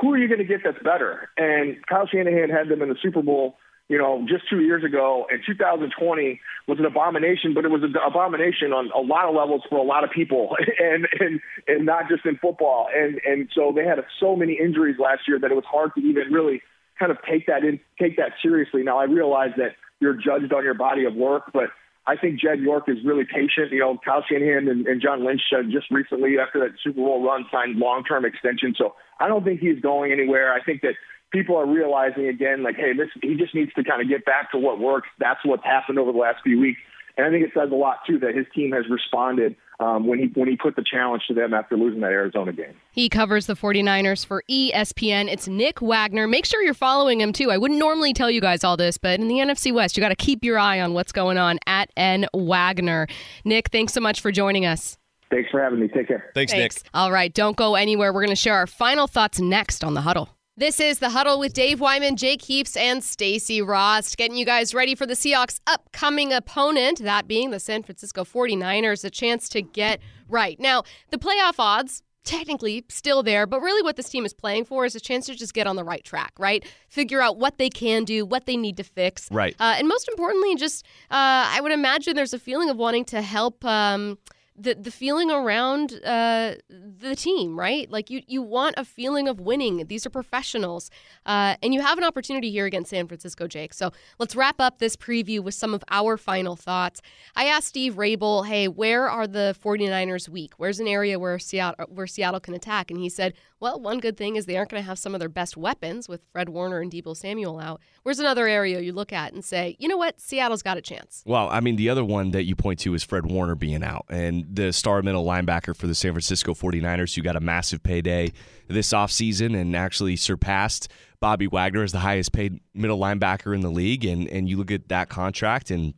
[0.00, 1.28] who are you going to get that's better?
[1.36, 3.56] And Kyle Shanahan had them in the Super Bowl,
[3.88, 5.26] you know, just two years ago.
[5.30, 9.62] And 2020 was an abomination, but it was an abomination on a lot of levels
[9.68, 12.88] for a lot of people, and and and not just in football.
[12.94, 16.00] And and so they had so many injuries last year that it was hard to
[16.00, 16.62] even really
[16.98, 18.82] kind of take that in, take that seriously.
[18.82, 21.70] Now I realize that you're judged on your body of work, but
[22.06, 23.72] I think Jed York is really patient.
[23.72, 27.24] You know, Kyle Shanahan and, and John Lynch uh, just recently, after that Super Bowl
[27.24, 28.74] run, signed long-term extension.
[28.76, 30.52] So I don't think he's going anywhere.
[30.52, 30.94] I think that
[31.32, 34.52] people are realizing again, like, hey, this he just needs to kind of get back
[34.52, 35.08] to what works.
[35.18, 36.80] That's what's happened over the last few weeks.
[37.16, 40.18] And I think it says a lot too that his team has responded um, when
[40.18, 42.74] he when he put the challenge to them after losing that Arizona game.
[42.92, 45.30] He covers the 49ers for ESPN.
[45.30, 46.26] It's Nick Wagoner.
[46.26, 47.50] Make sure you're following him too.
[47.50, 50.10] I wouldn't normally tell you guys all this, but in the NFC West, you got
[50.10, 53.06] to keep your eye on what's going on at N Wagoner.
[53.44, 54.98] Nick, thanks so much for joining us.
[55.30, 55.88] Thanks for having me.
[55.88, 56.30] Take care.
[56.34, 56.76] Thanks, Thanks.
[56.76, 56.90] Nick.
[56.94, 58.12] All right, don't go anywhere.
[58.12, 60.28] We're going to share our final thoughts next on the huddle.
[60.56, 64.72] This is the huddle with Dave Wyman, Jake Heaps, and Stacy Rost, getting you guys
[64.72, 69.62] ready for the Seahawks' upcoming opponent, that being the San Francisco 49ers, a chance to
[69.62, 69.98] get
[70.28, 70.60] right.
[70.60, 74.84] Now, the playoff odds technically still there, but really what this team is playing for
[74.84, 76.64] is a chance to just get on the right track, right?
[76.88, 79.28] Figure out what they can do, what they need to fix.
[79.32, 79.56] Right.
[79.58, 83.22] Uh, and most importantly, just uh, I would imagine there's a feeling of wanting to
[83.22, 83.64] help.
[83.64, 84.18] Um,
[84.56, 87.90] the the feeling around uh, the team, right?
[87.90, 89.86] Like you you want a feeling of winning.
[89.86, 90.90] These are professionals,
[91.26, 93.74] uh, and you have an opportunity here against San Francisco, Jake.
[93.74, 97.02] So let's wrap up this preview with some of our final thoughts.
[97.34, 100.54] I asked Steve Raible, "Hey, where are the 49ers weak?
[100.56, 104.16] Where's an area where Seattle where Seattle can attack?" And he said, "Well, one good
[104.16, 106.80] thing is they aren't going to have some of their best weapons with Fred Warner
[106.80, 107.80] and Deebo Samuel out.
[108.04, 111.24] Where's another area you look at and say, you know what, Seattle's got a chance."
[111.26, 114.04] Well, I mean, the other one that you point to is Fred Warner being out,
[114.08, 118.32] and the star middle linebacker for the San Francisco 49ers, who got a massive payday
[118.68, 120.90] this offseason and actually surpassed
[121.20, 124.04] Bobby Wagner as the highest paid middle linebacker in the league.
[124.04, 125.94] And, and you look at that contract, and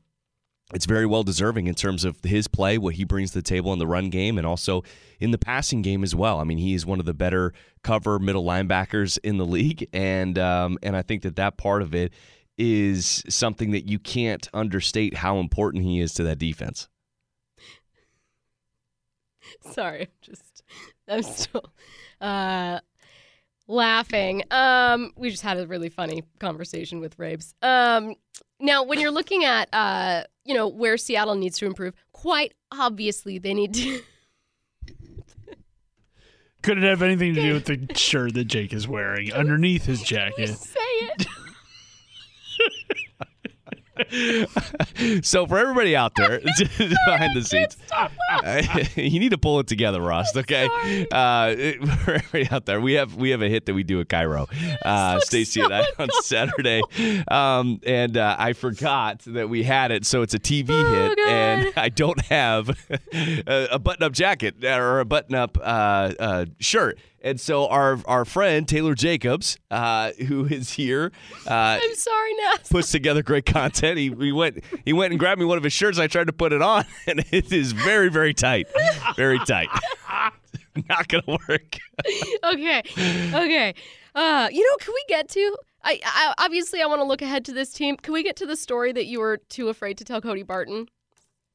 [0.74, 3.73] it's very well deserving in terms of his play, what he brings to the table
[3.73, 4.82] in the run game, and also
[5.20, 6.40] in the passing game as well.
[6.40, 7.52] I mean, he is one of the better
[7.82, 11.94] cover middle linebackers in the league, and um, and I think that that part of
[11.94, 12.12] it
[12.59, 16.89] is something that you can't understate how important he is to that defense.
[19.73, 20.62] Sorry, I'm just
[21.09, 21.73] I'm still
[22.20, 22.81] uh
[23.68, 24.43] laughing.
[24.51, 27.55] Um we just had a really funny conversation with Rabes.
[27.62, 28.14] Um
[28.60, 33.39] now when you're looking at uh you know where Seattle needs to improve, quite obviously
[33.39, 34.01] they need to
[36.62, 40.02] Could it have anything to do with the shirt that Jake is wearing underneath his
[40.02, 40.48] jacket?
[40.48, 41.27] say it.
[45.23, 46.40] so for everybody out there
[46.78, 47.77] behind the scenes,
[48.97, 50.36] you need to pull it together, Rost.
[50.36, 50.66] Okay,
[51.12, 51.55] uh,
[52.05, 54.47] for everybody out there, we have we have a hit that we do at KIRO,
[54.85, 56.82] uh, Stacy and I on Saturday,
[57.28, 61.16] um, and uh, I forgot that we had it, so it's a TV Oh, hit,
[61.16, 61.28] God.
[61.28, 62.68] and I don't have
[63.12, 65.62] a, a button-up jacket or a button-up uh,
[66.18, 66.98] uh, shirt.
[67.22, 71.12] And so our our friend Taylor Jacobs, uh, who is here,
[71.47, 72.68] uh, I'm sorry, Nas.
[72.68, 73.98] puts together great content.
[73.98, 75.98] He, he went he went and grabbed me one of his shirts.
[75.98, 78.68] I tried to put it on, and it is very very tight,
[79.16, 79.68] very tight.
[80.88, 81.78] Not gonna work.
[82.44, 82.82] okay.
[82.97, 83.74] Okay.
[84.14, 85.56] Uh, you know, can we get to?
[85.84, 87.97] I, I obviously I want to look ahead to this team.
[87.97, 90.88] Can we get to the story that you were too afraid to tell Cody Barton?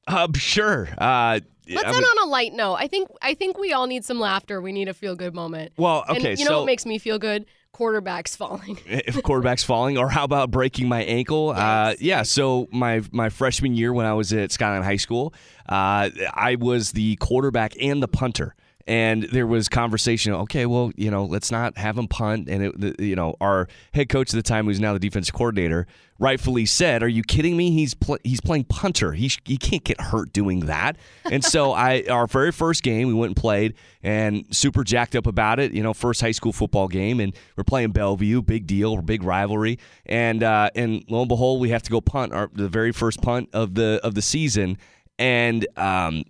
[0.08, 0.90] Um, sure.
[0.98, 1.42] Uh,
[1.76, 2.76] Let's I end on a light note.
[2.76, 4.62] I think I think we all need some laughter.
[4.62, 5.74] We need a feel good moment.
[5.78, 6.32] well, okay.
[6.32, 7.46] and you know so what makes me feel good?
[7.74, 8.78] Quarterbacks falling.
[8.86, 11.50] if quarterback's falling, or how about breaking my ankle?
[11.50, 12.24] Uh, yeah.
[12.24, 15.34] So my my freshman year when I was at Skyline High School,
[15.70, 18.56] uh, I was the quarterback and the punter.
[18.88, 20.34] And there was conversation.
[20.34, 22.50] Okay, well, you know, let's not have him punt.
[22.50, 25.34] And it, the, you know, our head coach at the time, who's now the defensive
[25.34, 25.88] coordinator,
[26.20, 27.72] rightfully said, "Are you kidding me?
[27.72, 29.12] He's pl- he's playing punter.
[29.12, 33.08] He sh- he can't get hurt doing that." And so I, our very first game,
[33.08, 35.74] we went and played, and super jacked up about it.
[35.74, 39.80] You know, first high school football game, and we're playing Bellevue, big deal, big rivalry,
[40.06, 43.22] and uh, and lo and behold, we have to go punt our the very first
[43.22, 44.78] punt of the of the season,
[45.20, 46.24] and um,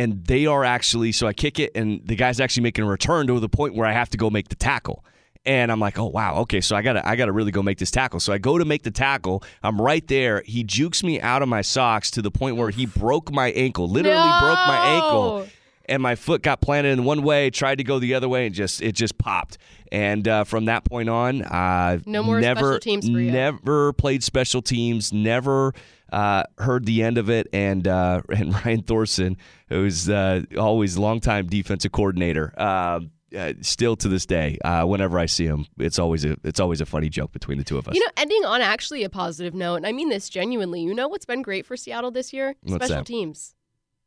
[0.00, 3.26] and they are actually so I kick it, and the guy's actually making a return
[3.26, 5.04] to the point where I have to go make the tackle.
[5.44, 7.90] And I'm like, oh wow, okay, so I gotta I gotta really go make this
[7.90, 8.18] tackle.
[8.18, 9.42] So I go to make the tackle.
[9.62, 10.42] I'm right there.
[10.46, 13.88] He jukes me out of my socks to the point where he broke my ankle.
[13.88, 15.46] Literally broke my ankle.
[15.90, 18.54] And my foot got planted in one way, tried to go the other way, and
[18.54, 19.58] just it just popped.
[19.92, 23.08] And uh, from that point on, I've No more never, special teams.
[23.08, 25.12] Never played special teams.
[25.12, 25.74] Never
[26.12, 27.48] uh, heard the end of it.
[27.52, 29.36] And uh, and Ryan Thorson,
[29.68, 33.00] who's uh, always longtime defensive coordinator, uh,
[33.36, 36.80] uh, still to this day, uh, whenever I see him, it's always a it's always
[36.80, 37.94] a funny joke between the two of us.
[37.94, 40.82] You know, ending on actually a positive note, and I mean this genuinely.
[40.82, 42.54] You know what's been great for Seattle this year?
[42.62, 43.06] What's Special that?
[43.06, 43.54] teams.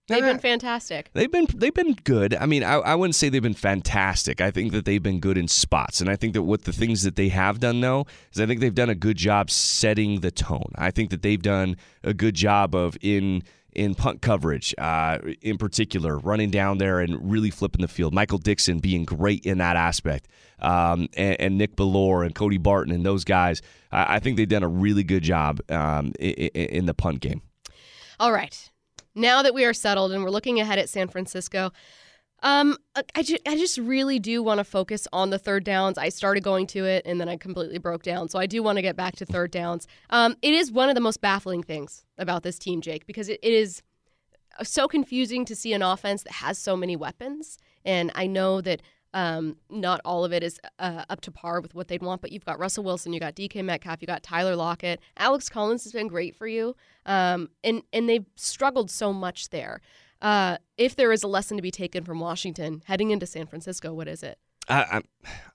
[0.10, 1.10] They've been fantastic.
[1.14, 2.36] They've been they've been good.
[2.36, 4.42] I mean, I, I wouldn't say they've been fantastic.
[4.42, 7.04] I think that they've been good in spots, and I think that what the things
[7.04, 10.32] that they have done though is I think they've done a good job setting the
[10.32, 10.74] tone.
[10.76, 15.58] I think that they've done a good job of in in punt coverage, uh, in
[15.58, 18.14] particular, running down there and really flipping the field.
[18.14, 20.28] Michael Dickson being great in that aspect,
[20.60, 23.62] um, and, and Nick Bellore and Cody Barton and those guys.
[23.90, 27.42] I, I think they've done a really good job um, in, in the punt game.
[28.20, 28.70] All right.
[29.16, 31.72] Now that we are settled and we're looking ahead at San Francisco,
[32.44, 32.78] um,
[33.16, 35.98] I, ju- I just really do want to focus on the third downs.
[35.98, 38.28] I started going to it and then I completely broke down.
[38.28, 39.88] So I do want to get back to third downs.
[40.10, 43.40] Um, it is one of the most baffling things about this team, Jake, because it,
[43.42, 43.82] it is
[44.62, 47.58] so confusing to see an offense that has so many weapons.
[47.86, 48.82] And I know that
[49.14, 52.32] um, not all of it is uh, up to par with what they'd want, but
[52.32, 55.94] you've got Russell Wilson, you got DK Metcalf, you got Tyler Lockett, Alex Collins has
[55.94, 56.76] been great for you,
[57.06, 59.82] um, and and they've struggled so much there.
[60.22, 63.94] Uh, if there is a lesson to be taken from Washington heading into San Francisco,
[63.94, 64.40] what is it?
[64.70, 65.02] I, I,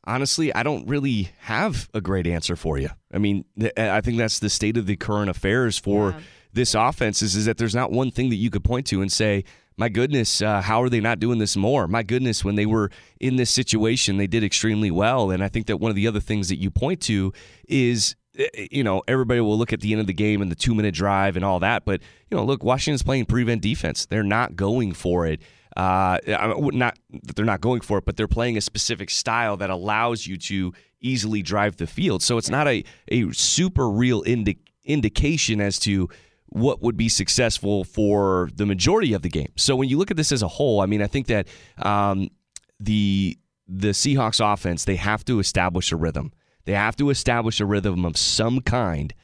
[0.05, 2.91] honestly, I don't really have a great answer for you.
[3.13, 6.21] I mean, th- I think that's the state of the current affairs for Yeah.
[6.53, 9.11] this offense is, is that there's not one thing that you could point to and
[9.11, 9.45] say,
[9.79, 11.87] my goodness, uh, how are they not doing this more?
[11.87, 12.91] My goodness, when they were
[13.21, 15.31] in this situation, they did extremely well.
[15.31, 17.33] And I think that one of the other things that you point to
[17.69, 20.57] is, eh, you know, everybody will look at the end of the game and the
[20.57, 21.85] two minute drive and all that.
[21.85, 24.05] But, you know, look, Washington's playing prevent defense.
[24.05, 25.41] They're not going for it.
[25.77, 29.71] Uh, not that they're not going for it, but they're playing a specific style that
[29.71, 32.21] allows you to easily drive the field.
[32.21, 32.83] So it's not a,
[33.13, 36.09] a super real indi- indication as to
[36.51, 39.53] what would be successful for the majority of the game.
[39.57, 41.49] So when you look at this as a whole, I mean, I think that
[41.79, 42.29] um,
[42.81, 46.33] the the Seahawks offense they have to establish a rhythm.
[46.65, 49.15] They have to establish a rhythm of some kind,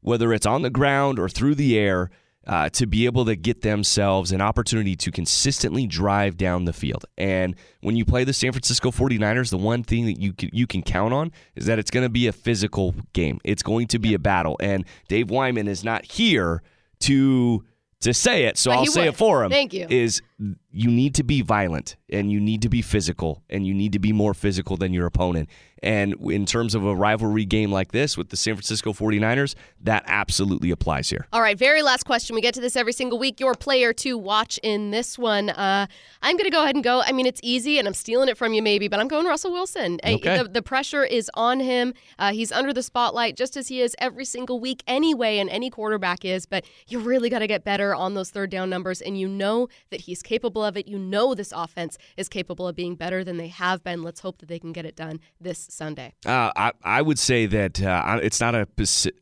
[0.00, 2.10] whether it's on the ground or through the air,
[2.46, 7.04] uh, to be able to get themselves an opportunity to consistently drive down the field.
[7.16, 10.66] And when you play the San Francisco 49ers, the one thing that you can, you
[10.66, 13.40] can count on is that it's going to be a physical game.
[13.44, 14.56] It's going to be a battle.
[14.60, 16.62] And Dave Wyman is not here
[17.00, 17.64] to
[18.00, 19.14] to say it, so But I'll say would.
[19.14, 19.50] it for him.
[19.50, 19.86] Thank you.
[19.88, 23.92] Is you need to be violent and you need to be physical and you need
[23.92, 25.48] to be more physical than your opponent.
[25.84, 30.02] And in terms of a rivalry game like this with the San Francisco 49ers, that
[30.06, 31.26] absolutely applies here.
[31.30, 32.34] All right, very last question.
[32.34, 33.38] We get to this every single week.
[33.38, 35.50] Your player to watch in this one.
[35.50, 35.86] Uh,
[36.22, 37.02] I'm going to go ahead and go.
[37.02, 39.52] I mean, it's easy, and I'm stealing it from you maybe, but I'm going Russell
[39.52, 40.00] Wilson.
[40.02, 40.38] Okay.
[40.42, 41.92] The, the pressure is on him.
[42.18, 45.68] Uh, he's under the spotlight just as he is every single week anyway, and any
[45.68, 46.46] quarterback is.
[46.46, 49.68] But you really got to get better on those third down numbers, and you know
[49.90, 50.88] that he's capable of it.
[50.88, 54.02] You know this offense is capable of being better than they have been.
[54.02, 56.14] Let's hope that they can get it done this Sunday.
[56.26, 58.66] Uh, I, I would say that uh, it's not a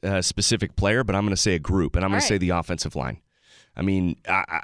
[0.02, 2.26] uh, specific player, but I'm going to say a group, and I'm going All to
[2.26, 3.20] say the offensive line.
[3.76, 4.60] I mean, I, I,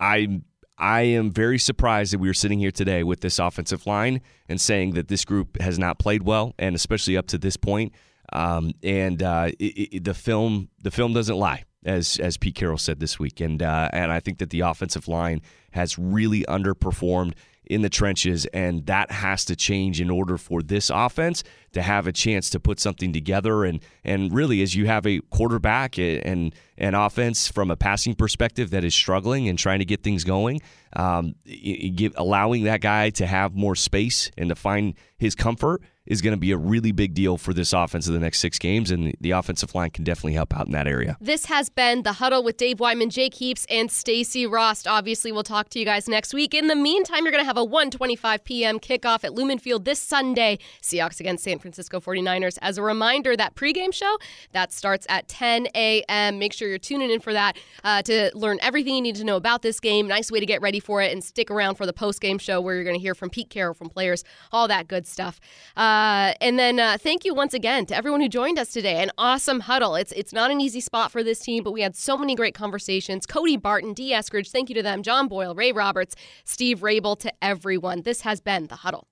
[0.00, 0.40] I
[0.78, 4.60] I am very surprised that we are sitting here today with this offensive line and
[4.60, 7.92] saying that this group has not played well, and especially up to this point.
[8.32, 12.78] Um, and uh, it, it, the film the film doesn't lie, as as Pete Carroll
[12.78, 15.40] said this week, and uh, and I think that the offensive line
[15.72, 17.34] has really underperformed
[17.68, 22.06] in the trenches, and that has to change in order for this offense to have
[22.06, 23.64] a chance to put something together.
[23.64, 28.70] And and really, as you have a quarterback and an offense from a passing perspective
[28.70, 30.60] that is struggling and trying to get things going,
[30.94, 36.22] um, give, allowing that guy to have more space and to find his comfort is
[36.22, 38.90] going to be a really big deal for this offense in the next six games,
[38.90, 41.16] and the offensive line can definitely help out in that area.
[41.20, 44.88] This has been the huddle with Dave Wyman, Jake Heaps, and Stacy Rost.
[44.88, 46.54] Obviously, we'll talk to you guys next week.
[46.54, 48.80] In the meantime, you're going to have a 1:25 p.m.
[48.80, 50.58] kickoff at Lumen Field this Sunday.
[50.82, 52.58] Seahawks against San Francisco 49ers.
[52.62, 54.16] As a reminder, that pregame show
[54.52, 56.38] that starts at 10 a.m.
[56.38, 59.36] Make sure you're tuning in for that uh, to learn everything you need to know
[59.36, 60.08] about this game.
[60.08, 62.74] Nice way to get ready for it, and stick around for the postgame show where
[62.74, 65.38] you're going to hear from Pete Carroll, from players, all that good stuff.
[65.76, 69.02] Uh, Uh, and then uh, thank you once again to everyone who joined us today.
[69.02, 69.96] An awesome huddle.
[69.96, 72.54] It's it's not an easy spot for this team, but we had so many great
[72.54, 73.26] conversations.
[73.26, 74.12] Cody Barton, D.
[74.12, 75.02] Eskridge, thank you to them.
[75.02, 76.14] John Boyle, Ray Roberts,
[76.44, 78.02] Steve Raible, to everyone.
[78.02, 79.08] This has been the huddle.